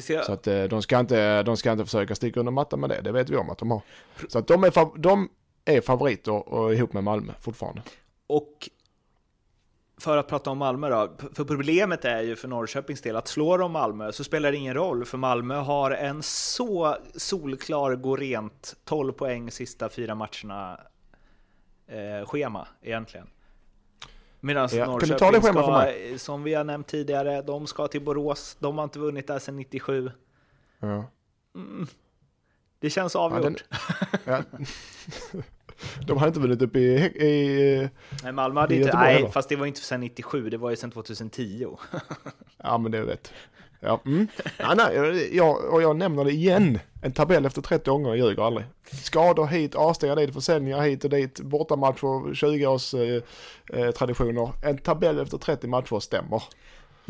[0.00, 0.22] Ska...
[0.22, 3.00] Så att eh, de ska, inte, de ska inte försöka sticka under mattan med det,
[3.00, 3.80] det vet vi om att de har.
[4.28, 5.28] Så att de är, de
[5.64, 7.82] är favoriter och ihop med Malmö fortfarande.
[8.26, 8.68] Och
[10.00, 13.58] för att prata om Malmö då, för problemet är ju för Norrköpings del att slår
[13.58, 18.76] de Malmö så spelar det ingen roll, för Malmö har en så solklar gå rent
[18.84, 20.80] 12 poäng sista fyra matcherna
[21.86, 23.26] eh, schema egentligen.
[24.40, 24.86] Medan ja.
[24.86, 28.56] Norrköping ska, som vi har nämnt tidigare, de ska till Borås.
[28.60, 30.10] De har inte vunnit där sedan 97.
[30.80, 31.04] Ja.
[31.54, 31.86] Mm.
[32.80, 33.64] Det känns avgjort.
[34.24, 34.66] Ja, den,
[35.32, 35.42] ja.
[36.06, 36.80] De har inte vunnit upp i...
[36.80, 37.90] i
[38.22, 38.96] nej, Malmö hade inte...
[38.96, 41.66] Nej, fast det var inte sedan 97, det var ju sedan 2010.
[42.56, 43.32] ja, men det vet.
[43.80, 44.28] Ja, mm.
[44.58, 46.78] ja, nej, jag, och jag nämner det igen.
[47.02, 48.66] En tabell efter 30 gånger ljuger aldrig.
[48.92, 53.22] Skador hit, avstängningar dit, försäljningar hit och dit, bortamatcher, 20 års eh,
[53.72, 54.50] eh, traditioner.
[54.62, 56.42] En tabell efter 30 matcher stämmer.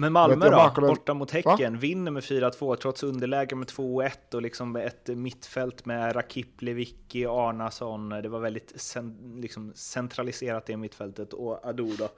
[0.01, 1.79] Men Malmö då, borta mot Häcken, Va?
[1.81, 8.09] vinner med 4-2 trots underläge med 2-1 och liksom ett mittfält med Rakip, Lewicki, Arnason.
[8.09, 12.09] Det var väldigt cen liksom centraliserat det mittfältet och Ado då.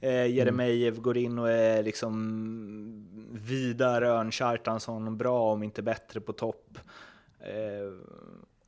[0.00, 1.02] Eh, Jeremejeff mm.
[1.02, 2.12] går in och är liksom
[3.32, 6.78] Vidar Örn Kjartansson bra om inte bättre på topp.
[7.40, 8.08] Eh,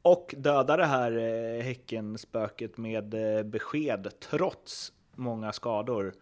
[0.02, 6.14] och dödar det här eh, Häckenspöket med eh, besked trots många skador.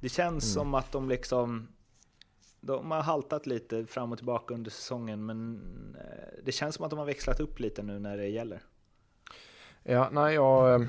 [0.00, 0.54] Det känns mm.
[0.54, 1.68] som att de liksom
[2.60, 5.60] de har haltat lite fram och tillbaka under säsongen, men
[5.98, 8.62] eh, det känns som att de har växlat upp lite nu när det gäller.
[9.82, 10.86] Ja, nej, jag, eh,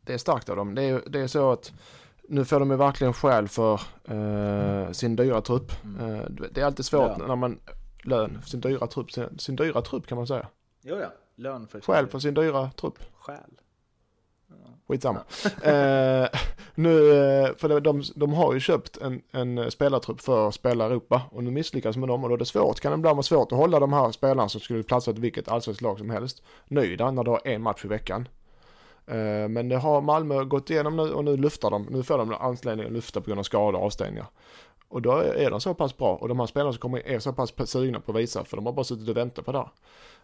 [0.00, 0.74] det är starkt av dem.
[0.74, 1.72] Det är, det är så att
[2.28, 5.72] nu får de ju verkligen skäl för eh, sin dyra trupp.
[5.84, 6.14] Mm.
[6.14, 7.26] Eh, det är alltid svårt ja.
[7.26, 7.60] när man,
[8.04, 10.48] lön, sin dyra trupp, sin, sin dyra trupp kan man säga.
[10.82, 12.98] Jo ja, lön för Skäl för sin dyra trupp.
[13.14, 13.60] Skäl.
[14.88, 15.18] Skitsamma.
[15.62, 16.28] eh,
[16.74, 21.22] nu, eh, för de, de har ju köpt en, en spelartrupp för att spela Europa
[21.30, 23.52] och nu misslyckas med dem och då är det svårt, kan det ibland vara svårt
[23.52, 27.10] att hålla de här spelarna som skulle platsa i vilket allsvenskt lag som helst nöjda
[27.10, 28.28] när du har en match i veckan.
[29.06, 32.34] Eh, men det har Malmö gått igenom nu och nu luftar de, nu får de
[32.34, 34.26] anledning att lufta på grund av skador och avstängningar.
[34.88, 37.32] Och då är de så pass bra och de här spelarna som kommer är så
[37.32, 39.70] pass sugna på att visa för de har bara suttit och väntat på det här.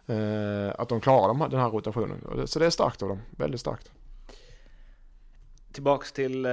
[0.05, 2.47] Eh, att de klarar den här rotationen.
[2.47, 3.91] Så det är starkt av dem, väldigt starkt.
[5.73, 6.51] Tillbaks till eh,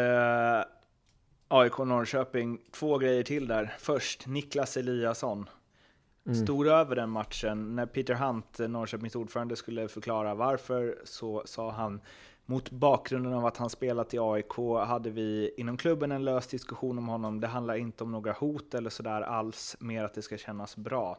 [1.49, 2.59] AIK Norrköping.
[2.71, 3.75] Två grejer till där.
[3.79, 5.49] Först Niklas Eliasson.
[6.27, 6.45] Mm.
[6.45, 7.77] Stod över den matchen.
[7.77, 12.01] När Peter Hunt, Norrköpings ordförande, skulle förklara varför så sa han
[12.47, 14.57] mot bakgrunden av att han spelat i AIK
[14.87, 17.41] hade vi inom klubben en lös diskussion om honom.
[17.41, 21.19] Det handlar inte om några hot eller sådär alls, mer att det ska kännas bra.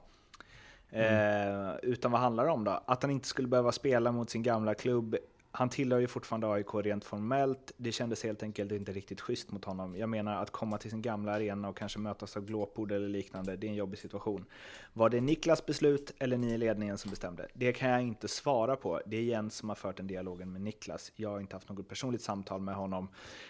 [0.90, 1.68] Mm.
[1.68, 2.84] Eh, utan vad handlar det om då?
[2.86, 5.16] Att han inte skulle behöva spela mot sin gamla klubb
[5.52, 7.72] han tillhör ju fortfarande AIK rent formellt.
[7.78, 9.96] Det kändes helt enkelt inte riktigt schysst mot honom.
[9.96, 13.56] Jag menar att komma till sin gamla arena och kanske mötas av glåpord eller liknande,
[13.56, 14.46] det är en jobbig situation.
[14.94, 17.48] Var det Niklas beslut eller ni i ledningen som bestämde?
[17.54, 19.02] Det kan jag inte svara på.
[19.06, 21.12] Det är Jens som har fört den dialogen med Niklas.
[21.16, 23.10] Jag har inte haft något personligt samtal med honom.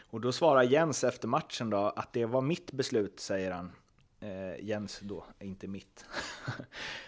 [0.09, 3.71] Och då svarar Jens efter matchen då att det var mitt beslut, säger han.
[4.21, 6.05] Eh, Jens då, inte mitt.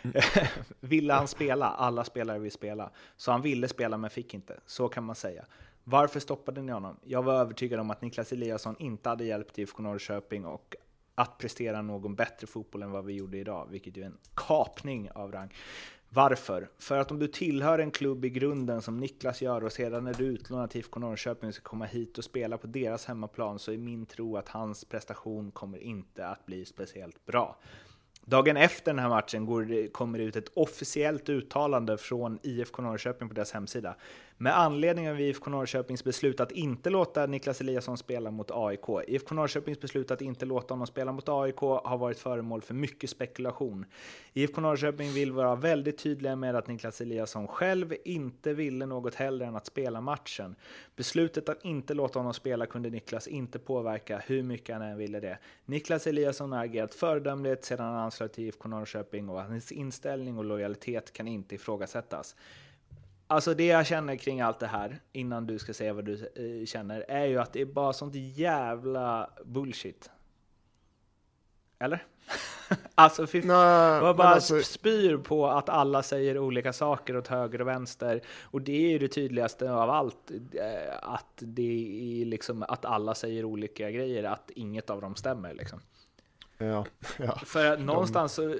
[0.79, 1.65] ville han spela?
[1.65, 2.91] Alla spelare vill spela.
[3.17, 4.59] Så han ville spela men fick inte.
[4.65, 5.45] Så kan man säga.
[5.83, 6.97] Varför stoppade ni honom?
[7.03, 10.75] Jag var övertygad om att Niklas Eliasson inte hade hjälpt IFK Norrköping och
[11.15, 15.11] att prestera någon bättre fotboll än vad vi gjorde idag, vilket ju är en kapning
[15.11, 15.53] av rang.
[16.15, 16.69] Varför?
[16.77, 20.13] För att om du tillhör en klubb i grunden som Niklas gör och sedan är
[20.13, 23.71] du utlånad till IFK Norrköping och ska komma hit och spela på deras hemmaplan så
[23.71, 27.57] är min tro att hans prestation kommer inte att bli speciellt bra.
[28.25, 33.27] Dagen efter den här matchen går kommer det ut ett officiellt uttalande från IFK Norrköping
[33.27, 33.95] på deras hemsida.
[34.43, 39.07] Med anledning av IFK Norrköpings beslut att inte låta Niklas Eliasson spela mot AIK.
[39.07, 43.09] IFK Norrköpings beslut att inte låta honom spela mot AIK har varit föremål för mycket
[43.09, 43.85] spekulation.
[44.33, 49.45] IFK Norrköping vill vara väldigt tydliga med att Niklas Eliasson själv inte ville något hellre
[49.45, 50.55] än att spela matchen.
[50.95, 55.19] Beslutet att inte låta honom spela kunde Niklas inte påverka hur mycket han än ville
[55.19, 55.37] det.
[55.65, 60.45] Niklas Eliasson har agerat föredömligt sedan han anslöt till IFK Norrköping och hans inställning och
[60.45, 62.35] lojalitet kan inte ifrågasättas.
[63.33, 66.65] Alltså det jag känner kring allt det här, innan du ska säga vad du eh,
[66.65, 70.09] känner, är ju att det är bara sånt jävla bullshit.
[71.79, 72.05] Eller?
[72.95, 74.61] alltså fy Man bara alltså...
[74.61, 78.21] spyr på att alla säger olika saker åt höger och vänster.
[78.41, 80.31] Och det är ju det tydligaste av allt.
[80.53, 85.53] Eh, att det är liksom att alla säger olika grejer, att inget av dem stämmer
[85.53, 85.79] liksom.
[86.57, 86.85] Ja,
[87.17, 87.35] ja.
[87.45, 88.55] För någonstans så,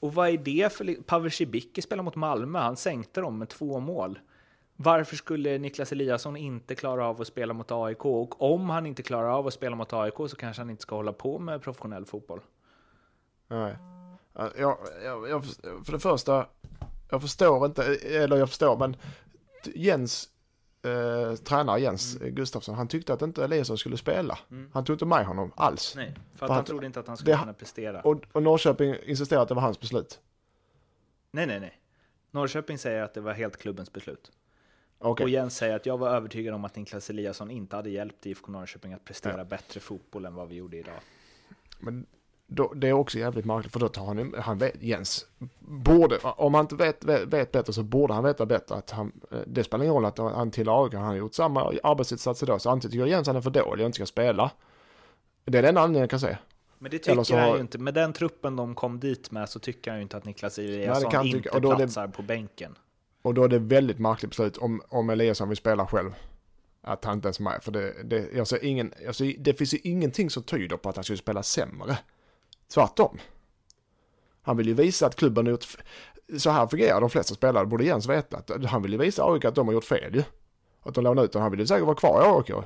[0.00, 1.02] och vad är det för...
[1.02, 4.18] Pavel Cibicki spelar mot Malmö, han sänkte dem med två mål.
[4.76, 8.04] Varför skulle Niklas Eliasson inte klara av att spela mot AIK?
[8.04, 10.96] Och om han inte klarar av att spela mot AIK så kanske han inte ska
[10.96, 12.40] hålla på med professionell fotboll.
[13.48, 13.76] Nej.
[14.34, 14.50] Jag,
[15.04, 15.44] jag, jag,
[15.84, 16.46] för det första,
[17.10, 18.96] jag förstår inte, eller jag förstår, men
[19.74, 20.28] Jens
[20.82, 22.34] eh, tränare Jens mm.
[22.34, 24.38] Gustafsson, han tyckte att inte Eliasson skulle spela.
[24.50, 24.70] Mm.
[24.72, 25.92] Han tog inte med honom alls.
[25.96, 28.00] Nej, för att för han, han trodde inte att han skulle det, kunna prestera.
[28.00, 30.20] Och, och Norrköping insisterade att det var hans beslut.
[31.30, 31.80] Nej, nej, nej.
[32.30, 34.32] Norrköping säger att det var helt klubbens beslut.
[34.98, 35.24] Okay.
[35.24, 38.52] Och Jens säger att jag var övertygad om att Niklas Eliasson inte hade hjälpt IFK
[38.52, 39.44] Norrköping att prestera ja.
[39.44, 41.00] bättre fotboll än vad vi gjorde idag.
[41.78, 42.06] Men
[42.46, 45.26] då, det är också jävligt märkligt för då tar han, han vet, Jens,
[45.58, 49.12] borde, om han inte vet, vet, vet, bättre så borde han veta bättre att han,
[49.30, 52.60] eh, det spelar ingen roll att han till AIK, han har gjort samma arbetsinsats idag,
[52.60, 54.50] så antingen tycker Jens han är för dålig och inte ska spela.
[55.44, 56.36] Det är den anledningen jag kan se.
[56.78, 57.78] Men det tycker så, han ju inte.
[57.78, 61.26] Med den truppen de kom dit med så tycker han ju inte att Niklas Eliasson
[61.26, 62.78] inte tycka, platsar det, på bänken.
[63.22, 66.14] Och då är det väldigt märkligt beslut om, om Eliasson vill spela själv.
[66.82, 67.62] Att han inte ens är med.
[67.62, 70.88] För det, det, jag ser ingen, jag ser, det finns ju ingenting som tyder på
[70.88, 71.98] att han skulle spela sämre.
[72.74, 73.18] Tvärtom.
[74.42, 75.66] Han vill ju visa att klubben har gjort...
[76.38, 78.36] Så här fungerar de flesta spelare, borde Jens veta.
[78.36, 80.22] Att han vill ju visa AIK att de har gjort fel ju.
[80.82, 81.42] Att de lånar ut honom.
[81.42, 82.64] Han vill ju säkert vara kvar i AIK.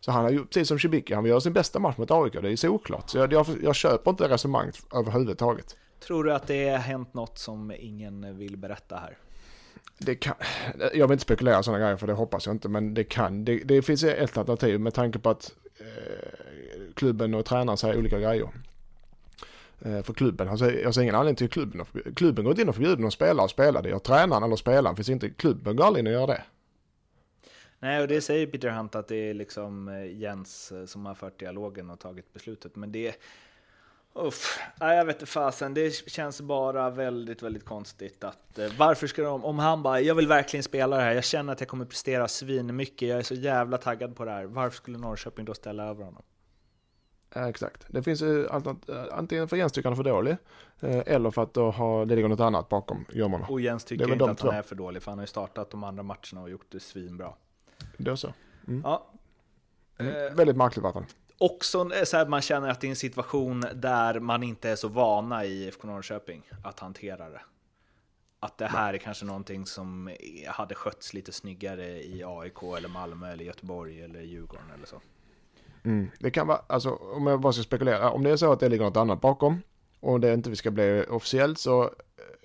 [0.00, 2.32] Så han har ju, precis som Cibicki, han vill göra sin bästa match mot AIK.
[2.32, 3.10] Det är ju såklart.
[3.10, 5.76] Så jag, jag, jag köper inte resonemanget överhuvudtaget.
[6.00, 9.18] Tror du att det har hänt något som ingen vill berätta här?
[9.98, 10.34] Det kan,
[10.94, 13.44] jag vill inte spekulera sådana grejer för det hoppas jag inte, men det kan.
[13.44, 18.18] Det, det finns ett alternativ med tanke på att eh, klubben och tränaren säger olika
[18.18, 18.48] grejer.
[19.80, 20.48] Eh, för klubben.
[20.82, 21.84] Jag ser ingen anledning till klubben.
[22.16, 23.82] Klubben går inte in och förbjuder någon spelare att spela.
[23.82, 24.96] Det gör tränaren eller spelaren.
[24.96, 26.42] Finns inte, klubben går aldrig in och gör det.
[27.78, 31.14] Nej, och det säger Peter Hunt att det är liksom eh, Jens eh, som har
[31.14, 32.76] fört dialogen och tagit beslutet.
[32.76, 33.14] Men det
[34.14, 35.74] Uff, nej, jag vet inte fasen.
[35.74, 40.28] Det känns bara väldigt, väldigt konstigt att varför ska de, om han bara, jag vill
[40.28, 43.34] verkligen spela det här, jag känner att jag kommer prestera svin mycket, jag är så
[43.34, 44.44] jävla taggad på det här.
[44.44, 46.22] Varför skulle Norrköping då ställa över honom?
[47.34, 47.86] Exakt.
[47.88, 48.54] Det finns eh,
[49.12, 50.36] antingen för han är för dålig
[50.80, 53.46] eh, eller för att då har, det ligger något annat bakom gömmorna.
[53.46, 54.50] Och Jens tycker inte att han två.
[54.50, 57.32] är för dålig, för han har ju startat de andra matcherna och gjort det svinbra.
[57.96, 58.34] Då så.
[58.84, 59.06] Ja.
[59.98, 60.26] Mm.
[60.26, 61.04] Eh, Väldigt märkligt i alla fall.
[61.38, 64.88] också så här, man känner att det är en situation där man inte är så
[64.88, 67.40] vana i IFK Norrköping att hantera det.
[68.40, 70.10] Att det här är kanske någonting som
[70.46, 75.00] hade skötts lite snyggare i AIK eller Malmö eller Göteborg eller Djurgården eller så.
[75.88, 76.10] Mm.
[76.18, 78.68] Det kan vara, alltså om jag bara ska spekulera, om det är så att det
[78.68, 79.62] ligger något annat bakom
[80.00, 81.90] och det inte ska bli officiellt så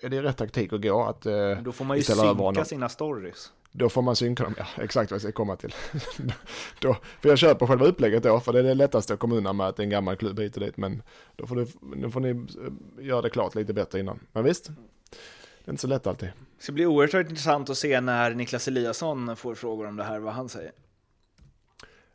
[0.02, 2.66] är det rätt taktik att gå att eh, Men då får man ju vi synka
[2.66, 3.52] sina stories.
[3.72, 5.76] Då får man synka dem, ja exakt vad jag ska komma till.
[6.80, 9.58] då, för jag köper själva upplägget då, för det är det lättaste att komma undan
[9.58, 10.78] med att det är en gammal klubb hit och dit.
[10.78, 11.04] Men
[11.36, 14.20] då får, du, nu får ni eh, göra det klart lite bättre innan.
[14.32, 16.30] Men visst, det är inte så lätt alltid.
[16.58, 20.20] Det ska bli oerhört intressant att se när Niklas Eliasson får frågor om det här,
[20.20, 20.72] vad han säger.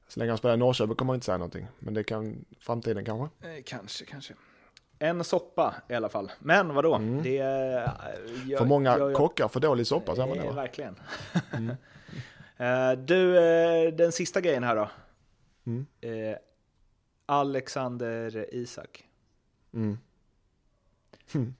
[0.09, 1.67] Så länge han spelar i Norrköping kommer han inte säga någonting.
[1.79, 3.49] Men det kan framtiden kanske.
[3.49, 4.35] Eh, kanske, kanske.
[4.99, 6.33] En soppa i alla fall.
[6.39, 6.95] Men vadå?
[6.95, 7.23] Mm.
[7.23, 7.77] Det är...
[7.85, 10.53] eh, jag- för många jag- jag- kockar för dålig soppa säger man Eh, då.
[10.53, 10.97] Verkligen.
[12.61, 13.33] Eh, du,
[13.91, 14.89] den sista grejen här då.
[15.67, 15.87] Mm.
[17.27, 19.05] Alexander Isak.
[19.75, 19.99] Mm.
[21.33, 21.55] Hmm.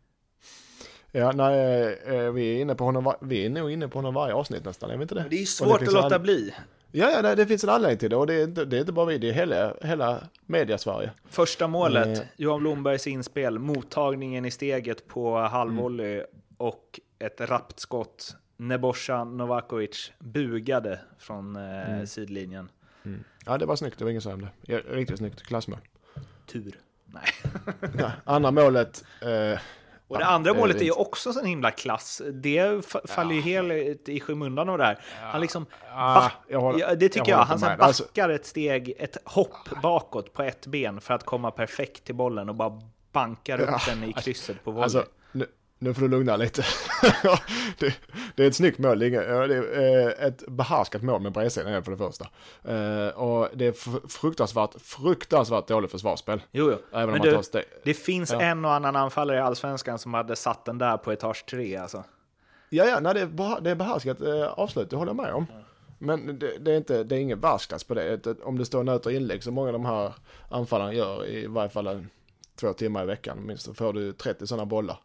[1.13, 1.99] Ja, nej,
[2.33, 4.97] vi är inne på honom, vi är nog inne på honom varje avsnitt nästan, är
[4.97, 5.21] vi inte det?
[5.21, 6.55] Men det är svårt finns att låta all- bli.
[6.91, 8.81] Ja, ja, nej, det finns en anledning till det och det är inte, det är
[8.81, 11.11] inte bara vi, det är hela, hela media-Sverige.
[11.31, 12.25] Första målet, Eh.
[12.37, 16.27] Johan Blombergs inspel, mottagningen i steget på halvvolley Mm.
[16.57, 18.37] och ett rappt skott.
[18.57, 22.07] Nebosja Novakovic bugade från eh, Mm.
[22.07, 22.69] sidlinjen.
[23.47, 24.79] Ja, det var snyggt, det var inget som om det.
[24.79, 25.79] Riktigt snyggt, klassmål.
[26.47, 26.79] Tur.
[27.05, 27.25] Nej.
[27.99, 29.59] Ja, andra målet, eh,
[30.09, 32.23] Och det Ja, andra det målet är det ju också en himla klass.
[32.33, 34.99] Det fa- faller ju helt i skymundan av det här.
[35.23, 37.39] Han liksom back, jag håller- det tycker jag.
[37.45, 37.81] håller Han.
[37.81, 42.15] Alltså- backar ett steg, ett hopp bakåt på ett ben för att komma perfekt till
[42.15, 42.81] bollen och bara
[43.13, 44.83] bankar upp den i krysset på volley.
[44.85, 45.05] Alltså,
[45.79, 46.63] nu, får du lugna lite.
[47.79, 47.95] det,
[48.35, 49.57] det är ett snyggt mål, det är, det
[50.19, 52.25] eh, ett behärskat mål med bredsidan det för det första.
[52.65, 56.43] Eh, och det är fr- fruktansvärt, fruktansvärt dåligt försvarsspel.
[56.53, 56.99] jo, jo.
[56.99, 57.65] Även Men du, steg.
[57.85, 58.41] det finns Ja.
[58.41, 62.05] en och annan anfallare i Allsvenskan som hade satt den där på etage tre alltså.
[62.71, 65.47] Ja, ja, nej, det är, det är behärskat eh, avslut, det håller jag med om.
[65.99, 68.27] Men det, det är inte, det är ingen världsklass på det.
[68.43, 70.13] Om det står nöter inlägg som många av de här
[70.49, 72.07] anfallarna gör i varje fall
[72.61, 74.99] två timmar i veckan minst, så får du 30 sådana bollar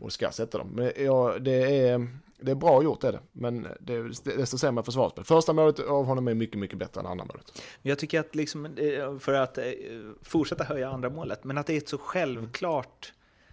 [0.00, 0.68] och ska sätta dem.
[0.68, 2.08] Men ja, det är,
[2.40, 5.24] det är bra gjort är det, men det är desto sämre försvarsspel.
[5.24, 7.62] Första målet av honom är mycket, mycket bättre än andra målet.
[7.82, 9.64] Men Jag tycker att, liksom, eh, för att eh,
[10.22, 13.12] fortsätta höja andra målet, men att det är ett så självklart...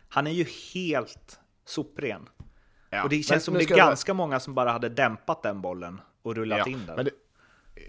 [0.09, 2.21] Han är ju helt sopren.
[3.03, 4.89] och det men känns som nu det är ska jag- ganska många som bara hade
[4.89, 6.95] dämpat den bollen och rullat Ja, in den.
[6.95, 7.11] men det,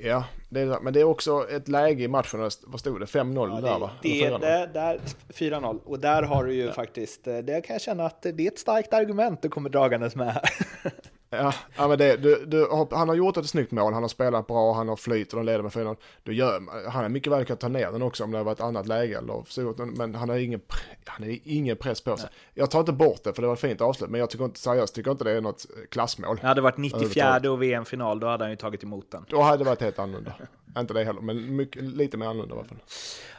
[0.00, 3.54] ja, det är, men det är också ett läge i matchen, vad stod det, 5-0
[3.54, 3.90] Ja, där va?
[4.02, 4.40] det, det, 4-0?
[4.40, 5.80] där, där, 4-0.
[5.84, 8.58] Och där har du ju faktiskt, eh, det kan jag känna att det är ett
[8.58, 10.42] starkt argument du kommer dragandes med här.
[11.30, 14.46] Ja, ja men det, du, du, han har gjort ett snyggt mål, han har spelat
[14.46, 17.44] bra, han har flyt och de leder med 4 du gör, Han är mycket väl
[17.44, 20.28] kan ta ner den också om det var ett annat läge eller så, men han
[20.28, 20.60] har ingen,
[21.04, 22.30] han har ingen press på sig.
[22.54, 24.60] Jag tar inte bort det för det var ett fint avslut, men jag tycker inte,
[24.60, 26.38] seriöst tycker inte det är något klassmål.
[26.40, 27.50] Det hade varit 94 Överhuvudtaget.
[27.50, 29.24] och VM-final, då hade han ju tagit emot den.
[29.28, 30.32] Då hade det varit helt annorlunda.
[30.78, 32.78] inte det heller, men mycket, lite mer annorlunda i alla fall.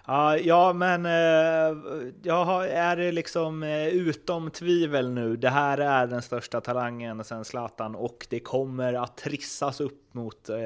[0.05, 1.77] Ja, ja men eh,
[2.23, 5.35] jag har, är det liksom eh, utom tvivel nu.
[5.35, 10.49] Det här är den största talangen sen Zlatan och det kommer att trissas upp mot
[10.49, 10.57] eh,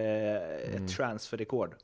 [0.76, 1.76] ett transferrekord.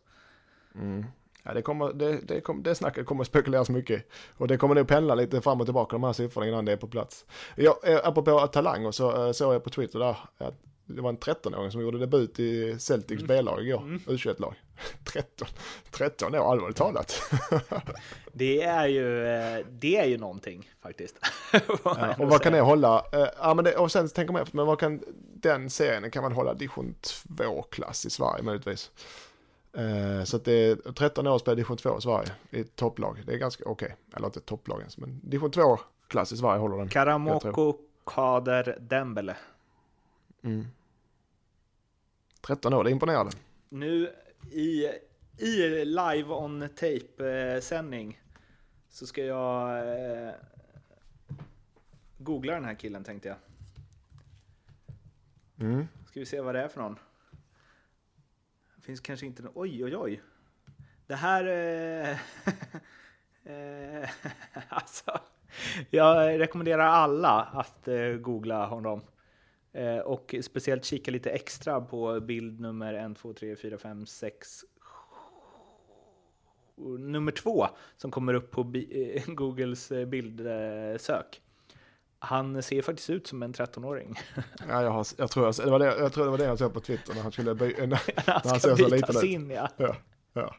[1.43, 4.03] Ja, det, kommer, det, det, kommer, det snacket kommer spekuleras mycket.
[4.37, 6.77] Och det kommer nog pendla lite fram och tillbaka de här siffrorna innan det är
[6.77, 7.25] på plats.
[7.55, 10.55] Jag, apropå talanger så eh, såg jag på Twitter där att
[10.87, 14.53] det var en 13-åring som gjorde debut i Celtics B-lag igår, U21-lag.
[15.03, 15.47] 13,
[15.91, 17.21] 13 år, allvarligt talat.
[18.33, 21.15] Det är ju, eh, det är ju någonting faktiskt.
[21.83, 23.05] Ja, och vad kan det hålla?
[23.11, 26.23] Eh, ja, men det, och sen tänker man efter, men vad kan den serien, kan
[26.23, 26.95] man hålla division
[27.27, 28.91] 2-klass i Sverige möjligtvis?
[29.73, 33.23] Eh, så att det är 13 år spelar division 2 i Sverige i topplag.
[33.25, 36.89] Det är ganska okej, eller inte topplag ens, men division 2-klass i Sverige håller den.
[36.89, 39.35] Karamoko Kader Dembele.
[40.43, 40.67] Mm.
[42.47, 43.31] 13 år, det är imponerande.
[43.69, 44.13] Nu
[44.51, 44.87] i,
[45.37, 48.21] i live on tape eh, sändning
[48.89, 50.33] så ska jag eh,
[52.17, 53.37] googla den här killen tänkte jag.
[55.59, 55.87] Mm.
[56.07, 56.99] Ska vi se vad det är för någon.
[58.75, 60.21] Det finns kanske inte någon, oj oj oj.
[61.07, 62.17] Det här, eh,
[63.47, 64.09] Eh,
[64.69, 65.19] alltså,
[65.89, 69.01] jag rekommenderar alla att eh, googla honom.
[69.77, 74.61] Eh, och speciellt kika lite extra på bild nummer 1, 2, 3, 4, 5, 6,
[76.99, 77.67] nummer två
[77.97, 81.41] som kommer upp på eh, Googles eh, bildsök.
[82.19, 84.19] Han ser faktiskt ut som en 13-åring.
[84.69, 86.57] Ja, jag, har, jag, tror jag, det var det, jag tror det var det jag
[86.57, 88.91] såg på Twitter när han skulle by, när, när Han han ska ser så liten
[88.91, 89.29] bytas ut.
[89.29, 89.69] in, ja.
[89.77, 89.95] Ja,
[90.33, 90.55] ja.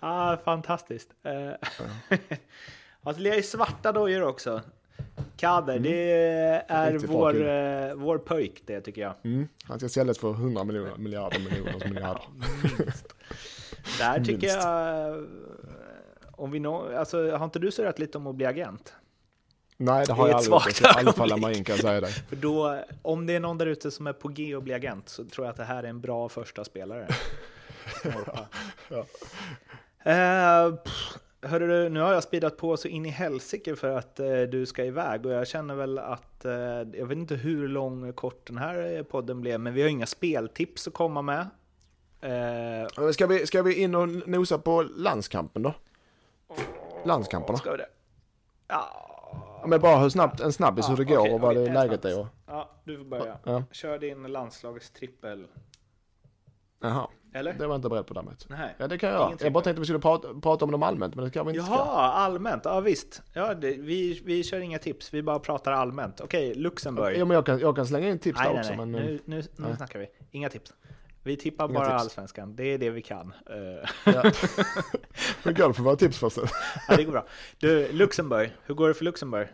[0.00, 1.10] Ah, fantastiskt.
[1.22, 1.52] Eh,
[3.02, 4.60] alltså, det är svarta dojor också.
[5.36, 6.12] Kader, det
[6.68, 7.88] är Riktigt vår, kille.
[7.90, 9.14] eh, vår pöjk det tycker jag.
[9.24, 9.48] Mm.
[9.64, 12.22] Han ska säljas för 100 miljoner, miljarder miljoner miljarder.
[13.98, 14.56] Där tycker Minst.
[14.56, 15.08] jag...
[15.08, 15.22] eh,
[16.30, 18.94] Om vi nå, alltså, har inte du surrat lite om att bli agent?
[19.76, 20.52] Nej, det Det har är jag aldrig
[21.46, 21.56] gjort.
[21.56, 22.12] in kan säga dig.
[22.12, 25.08] För då, om det är någon där ute som är på G och bli agent
[25.08, 27.08] så tror jag att det här är en bra första spelare.
[28.04, 28.46] Norpa.
[28.88, 29.04] Ja.
[30.12, 34.20] Eh, pff, hörru du, nu har jag speedat på så in i helsike för att
[34.20, 36.52] eh, du ska iväg och jag känner väl att, eh,
[36.92, 40.88] jag vet inte hur lång kort den här podden blev, men vi har inga speltips
[40.88, 41.46] att komma med.
[42.20, 45.74] Eh, Ska vi, ska vi in och nosa på landskampen då?
[47.04, 47.58] Landskamperna?
[47.58, 47.88] Ska vi det?
[48.68, 49.02] Ja,
[49.60, 51.72] Ja, Men bara hur snabbt, en snabbis hur det går okej, och vad okej, det
[51.74, 52.16] läget snabbis.
[52.16, 52.20] är.
[52.20, 53.38] Och, ja, du får börja.
[53.44, 53.62] ja.
[53.72, 55.46] Kör din landslagstrippel.
[56.80, 57.52] Jaha, Eller?
[57.52, 58.46] det var jag inte beredd på däremot.
[58.48, 58.74] Nej.
[58.78, 59.26] Ja det kan jag göra.
[59.26, 61.42] Ingen Jag bara tänkte att vi skulle prata, prata om dem allmänt men det ska
[61.42, 61.92] vi inte Jaha, ska.
[61.94, 62.62] allmänt.
[62.64, 63.22] Ja visst.
[63.32, 66.20] Ja, det, vi, vi kör inga tips, vi bara pratar allmänt.
[66.20, 67.16] Okej, Luxemburg.
[67.18, 68.74] Ja, men jag, kan, jag kan slänga in tips nej, där nej, också.
[68.74, 68.86] nej.
[68.86, 69.76] Men, nu, nu, nu nej.
[69.76, 70.06] snackar vi.
[70.30, 70.72] Inga tips.
[71.22, 72.02] Vi tippar Inga bara tips.
[72.02, 72.56] allsvenskan.
[72.56, 73.32] Det är det vi kan.
[73.50, 74.22] Eh, ja.
[75.42, 77.26] Hur går det för våra tips ja, det går bra.
[77.58, 78.52] Du, Luxemburg.
[78.64, 79.48] Hur går det för Luxemburg?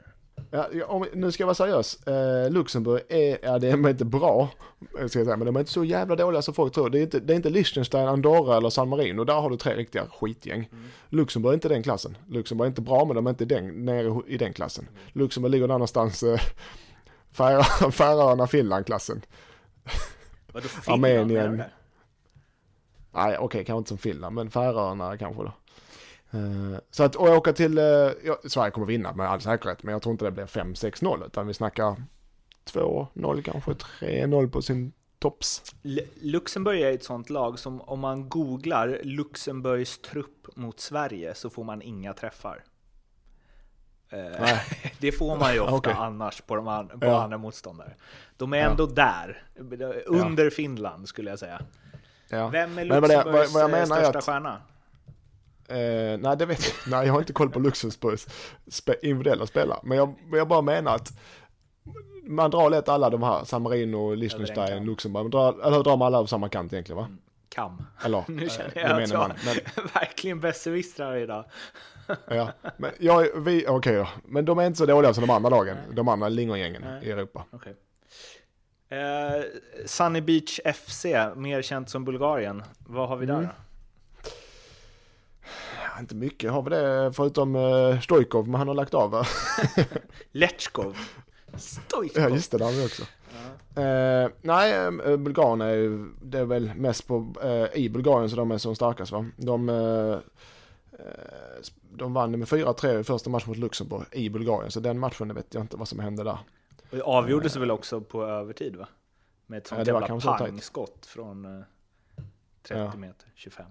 [0.50, 2.06] Ja, om, nu ska jag vara seriös.
[2.06, 4.48] Eh, Luxemburg är, ja, det är inte bra,
[4.92, 6.90] ska jag säga, men de är inte så jävla dåliga som folk tror.
[6.90, 9.24] Det är inte, det är inte Liechtenstein, Andorra eller San Marino.
[9.24, 10.68] Där har du tre riktiga skitgäng.
[11.08, 12.16] Luxemburg är inte den klassen.
[12.28, 14.88] Luxemburg är inte bra, men de är inte den, nere i den klassen.
[15.12, 16.40] Luxemburg ligger någonstans eh,
[17.36, 19.22] Färö- Färöarna, Finland-klassen.
[20.52, 21.04] Vadå Finland?
[21.04, 21.62] Armenien.
[23.14, 25.52] Nej, okej, kanske inte som Finland, men Färöarna kanske då.
[26.32, 27.84] Eh, Så att och åka till, eh,
[28.24, 31.46] ja, Sverige kommer vinna med all säkerhet, men jag tror inte det blir 5-6-0, utan
[31.46, 32.02] vi snackar
[32.64, 35.74] 2-0 kanske, 3-0 på sin tops.
[35.84, 41.50] L- Luxemburg är ett sånt lag som om man googlar Luxemburgs trupp mot Sverige så
[41.50, 42.64] får man inga träffar.
[44.10, 44.60] Eh, Nej.
[44.98, 45.94] det får man ju ofta Okej.
[45.96, 47.22] annars på, de an- på Ja.
[47.22, 47.94] andra motståndare.
[48.36, 49.42] De är ändå där,
[50.06, 51.60] under Finland skulle jag säga.
[52.28, 52.48] Ja.
[52.48, 54.62] Vem är Men vad det- Luxemburgs vad- vad jag menar största att- stjärna?
[55.68, 58.26] Eh, nej, det vet jag Nej, jag har inte koll på Luxemburgs
[58.68, 61.12] spe, individuella spelare, men jag, jag bara menar att
[62.24, 64.84] man drar lätt alla de här, San Marino, Över en Liechtenstein.
[64.84, 67.08] Luxemburg, man drar, eller drar man alla av samma kant egentligen va?
[67.48, 67.82] Kam.
[68.04, 69.54] Eller, Nu eh, känner det jag att menar jag.
[69.76, 71.44] Men, verkligen besserwissrar idag.
[72.28, 74.08] Ja, men jag, vi, okej då.
[74.24, 77.04] Men de är inte så dåliga som de andra lagen, de andra lingonggängen Nej.
[77.04, 77.44] i Europa.
[77.50, 77.76] Okej.
[78.88, 79.42] Eh,
[79.86, 81.04] Sunny Beach FC,
[81.36, 82.62] mer känt som Bulgarien.
[82.78, 83.34] Vad har vi där?
[83.34, 83.46] Mm.
[83.46, 83.52] då?
[85.94, 89.24] Ja, inte mycket har vi det, förutom uh, Stojkov, men han har lagt av va?
[90.32, 90.96] Letchkov.
[91.56, 92.22] Stojkov.
[92.22, 93.02] Ja, just det, det har vi också.
[93.80, 98.36] Eh, nej, eh, Bulgarien är ju, det är väl mest på, eh, i Bulgarien så
[98.36, 99.26] de är som starkast va.
[99.36, 100.12] De, eh,
[100.98, 105.34] eh, de vann med 4-3 i första matchen mot Luxemburg i Bulgarien, så den matchen
[105.34, 106.38] vet jag inte vad som hände där.
[106.90, 108.88] Och det avgjordes väl också på övertid va?
[109.46, 111.64] Med ett sånt Ja, jävla pangskott från eh,
[112.62, 112.96] 30 Ja.
[112.96, 113.66] meter, 25.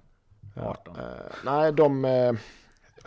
[0.56, 0.96] Ja, 18.
[1.00, 1.04] eh,
[1.46, 2.06] nej, de...
[2.06, 2.34] Eh,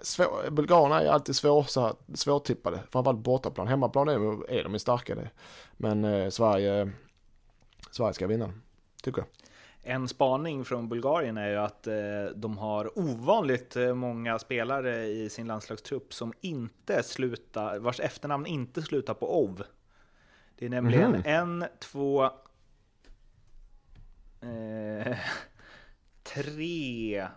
[0.03, 2.81] svår, Bulgarerna är alltid svår, så här, svårtippade.
[2.91, 3.69] Framförallt bortaplan.
[3.69, 5.31] Hemmaplan är, är de ju starkare.
[5.77, 6.93] Men eh, Sverige,
[7.91, 8.53] Sverige ska vinna,
[9.03, 9.29] tycker jag.
[9.87, 11.95] En spaning från Bulgarien är ju att eh,
[12.37, 19.15] de har ovanligt många spelare i sin landslagstrupp som inte slutar, vars efternamn inte slutar
[19.15, 19.63] på ov.
[20.59, 21.23] Det är nämligen Mhm.
[21.25, 22.25] en, två,
[24.41, 25.17] eh,
[26.25, 27.29] tre,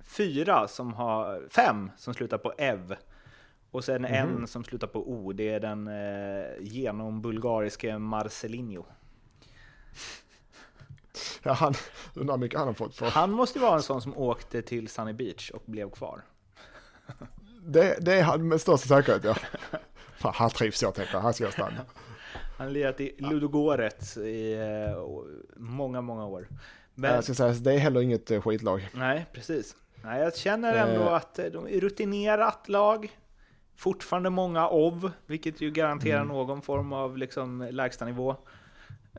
[0.00, 2.96] fyra som har, fem som slutar på ev.
[3.70, 8.84] Och sen en som slutar på o, det är den eh, genombulgariske Marcelinho.
[11.42, 11.74] Ja, han,
[12.14, 13.06] undrar hur mycket han har fått för.
[13.06, 16.22] Han måste vara en sån som åkte till Sunny Beach och blev kvar.
[17.62, 19.36] Det, det är han med största säkerhet, ja.
[20.18, 21.84] Fan, han trivs jag tänker, han ska stanna.
[22.58, 25.04] Han har lirat i Ludogorets i eh,
[25.56, 26.48] många, många år.
[27.00, 28.88] Men, Jag ska säga, det är heller inget eh, skitlag.
[28.94, 29.76] nej, precis.
[30.04, 31.12] Nej, jag känner ändå Eh.
[31.14, 33.10] att eh, de är rutinerat lag.
[33.76, 36.28] Fortfarande många OV, vilket ju garanterar Mm.
[36.28, 38.36] någon form av liksom lägstanivå.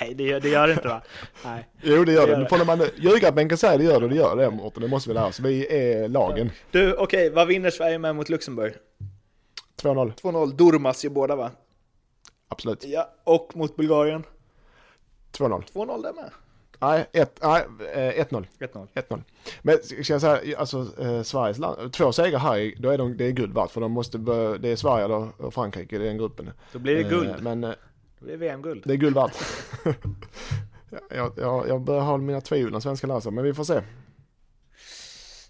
[0.00, 1.02] Nej, det gör, det gör det inte va?
[1.44, 1.68] Nej.
[1.82, 2.40] Jo det gör Det det.
[2.50, 2.64] gör det.
[2.64, 4.82] Man ljugarbänken säger det gör det, det gör det Mårten.
[4.82, 5.40] Det måste vi lära oss.
[5.40, 6.50] Vi är lagen.
[6.70, 8.74] Du, okej, vad vinner Sverige med mot Luxemburg?
[9.82, 10.12] 2-0.
[10.14, 11.50] 2-0, Durmaz gör båda va?
[12.48, 12.84] Absolut.
[12.84, 14.24] Ja, och mot Bulgarien?
[15.32, 15.62] 2-0.
[15.72, 16.30] 2-0 där med.
[16.78, 17.64] Nej, ett- nej,
[17.94, 18.46] eh, 1-0.
[18.58, 18.86] 1-0.
[18.94, 19.22] 1-0.
[19.62, 23.24] Men ska jag säga, alltså eh, Sveriges land, två segrar här, då är de, det
[23.24, 23.70] är guld värt.
[23.70, 24.18] För de måste,
[24.58, 26.50] det är Sverige eller och Frankrike i den gruppen.
[26.72, 27.42] Då blir det Eh, guld.
[27.42, 27.70] Men eh,
[28.18, 28.82] Då blir det VM-guld.
[28.86, 29.36] det är guld värt.
[31.10, 33.80] jag, jag, jag börjar ha mina tvivel när svenska läser, men vi får se.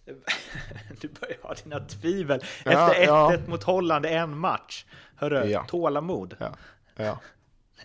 [1.00, 2.42] Du börjar ha dina tvivel.
[2.64, 3.32] Ja, Efter 1-1 ja.
[3.46, 4.84] mot Holland en match.
[5.16, 5.64] Hörru, Ja.
[5.68, 6.36] tålamod.
[6.38, 6.50] Ja,
[6.96, 7.18] ja.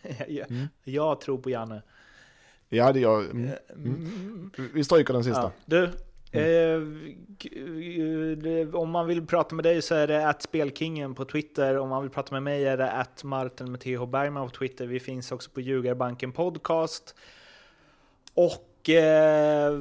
[0.28, 0.48] jag,
[0.84, 1.82] jag tror på Janne.
[2.78, 3.49] Ja det gör mm.
[3.76, 4.51] Mm.
[4.74, 5.41] Vi stryker den sista.
[5.41, 5.51] Ja.
[5.65, 5.84] Du,
[6.32, 6.82] eh,
[7.38, 11.78] g- eh, om man vill prata med dig så är det att spelkingen på Twitter.
[11.78, 14.88] Om man vill prata med mig är det att Martin med TH Bergman på Twitter.
[14.88, 17.15] Vi finns också på Ljugarbanken Podcast.
[18.34, 19.71] Och eh,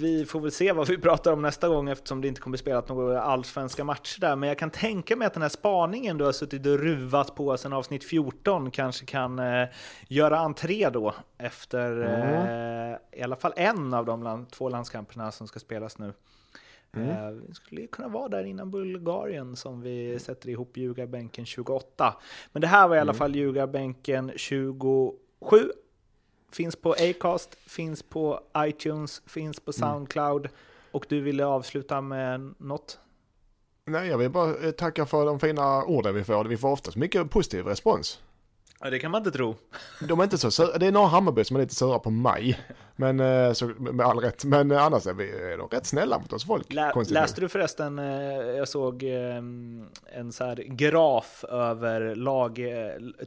[0.00, 2.88] vi får väl se vad vi pratar om nästa gång eftersom det inte kommer spelat
[2.88, 4.36] några allsvenska matcher där.
[4.36, 7.56] Men jag kan tänka mig att den här spaningen du har suttit och ruvat på
[7.56, 9.68] sedan avsnitt 14 kanske kan eh,
[10.08, 15.48] göra entré då efter eh, i alla fall en av de land, två landskamperna som
[15.48, 16.12] ska spelas nu.
[16.96, 22.16] Eh, vi skulle kunna vara där innan Bulgarien som vi sätter ihop Ljugarbänken 28.
[22.52, 25.72] Men det här var i alla fall Ljugarbänken 27.
[26.52, 30.48] Finns på Acast, finns på iTunes, finns på Soundcloud.
[30.92, 32.98] Och du ville avsluta med något?
[33.84, 36.44] Nej, jag vill bara eh, tacka för de fina orden vi får.
[36.44, 38.20] Vi får oftast mycket positiv respons.
[38.84, 39.56] Ja, det kan man inte tro.
[40.08, 40.78] De är inte så sura.
[40.78, 42.58] Det är några Hammarby som är lite sura på mig.
[42.96, 44.44] Men, eh, så, med all rätt.
[44.44, 46.72] Men eh, annars är vi är de rätt snälla mot oss folk.
[46.72, 48.04] Lä, läste du förresten, eh,
[48.34, 49.36] jag såg eh,
[50.16, 52.60] en så här graf över lag,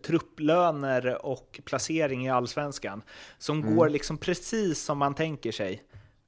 [0.03, 3.01] trupplöner och placering i allsvenskan.
[3.37, 3.75] Som Mm.
[3.75, 5.83] går liksom precis som man tänker sig.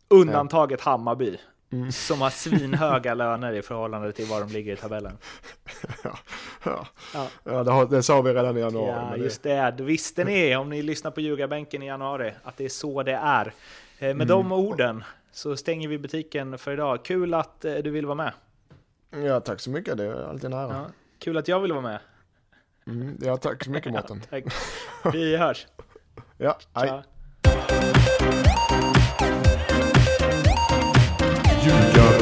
[0.10, 1.38] Undantaget Hammarby.
[1.72, 1.92] Mm.
[1.92, 5.18] Som har svinhöga löner i förhållande till var de ligger i tabellen.
[6.04, 6.18] ja,
[6.64, 6.88] ja.
[7.14, 7.28] Ja.
[7.44, 9.18] ja det, har, det sa vi redan i januari.
[9.18, 9.74] Ja, just det.
[9.78, 13.14] Det visste ni om ni lyssnar på Ljugarbänken i januari, att det är så det
[13.16, 13.46] är.
[13.46, 13.52] Eh,
[14.00, 14.28] Med Mm.
[14.28, 17.06] de orden så stänger vi butiken för idag.
[17.06, 18.34] Kul att eh, du vill vara med.
[19.26, 19.98] Ja, tack så mycket.
[19.98, 20.74] Det är alltid nära.
[20.74, 20.86] Ja.
[21.20, 22.00] Kul att jag vill vara med.
[22.88, 24.22] Mm, ja, tack så mycket Mårten.
[24.30, 24.44] Tack.
[25.14, 25.68] Vi hörs.
[26.38, 27.02] Ja, hej.
[31.68, 31.88] Ciao.
[31.94, 32.17] Ljugarbänken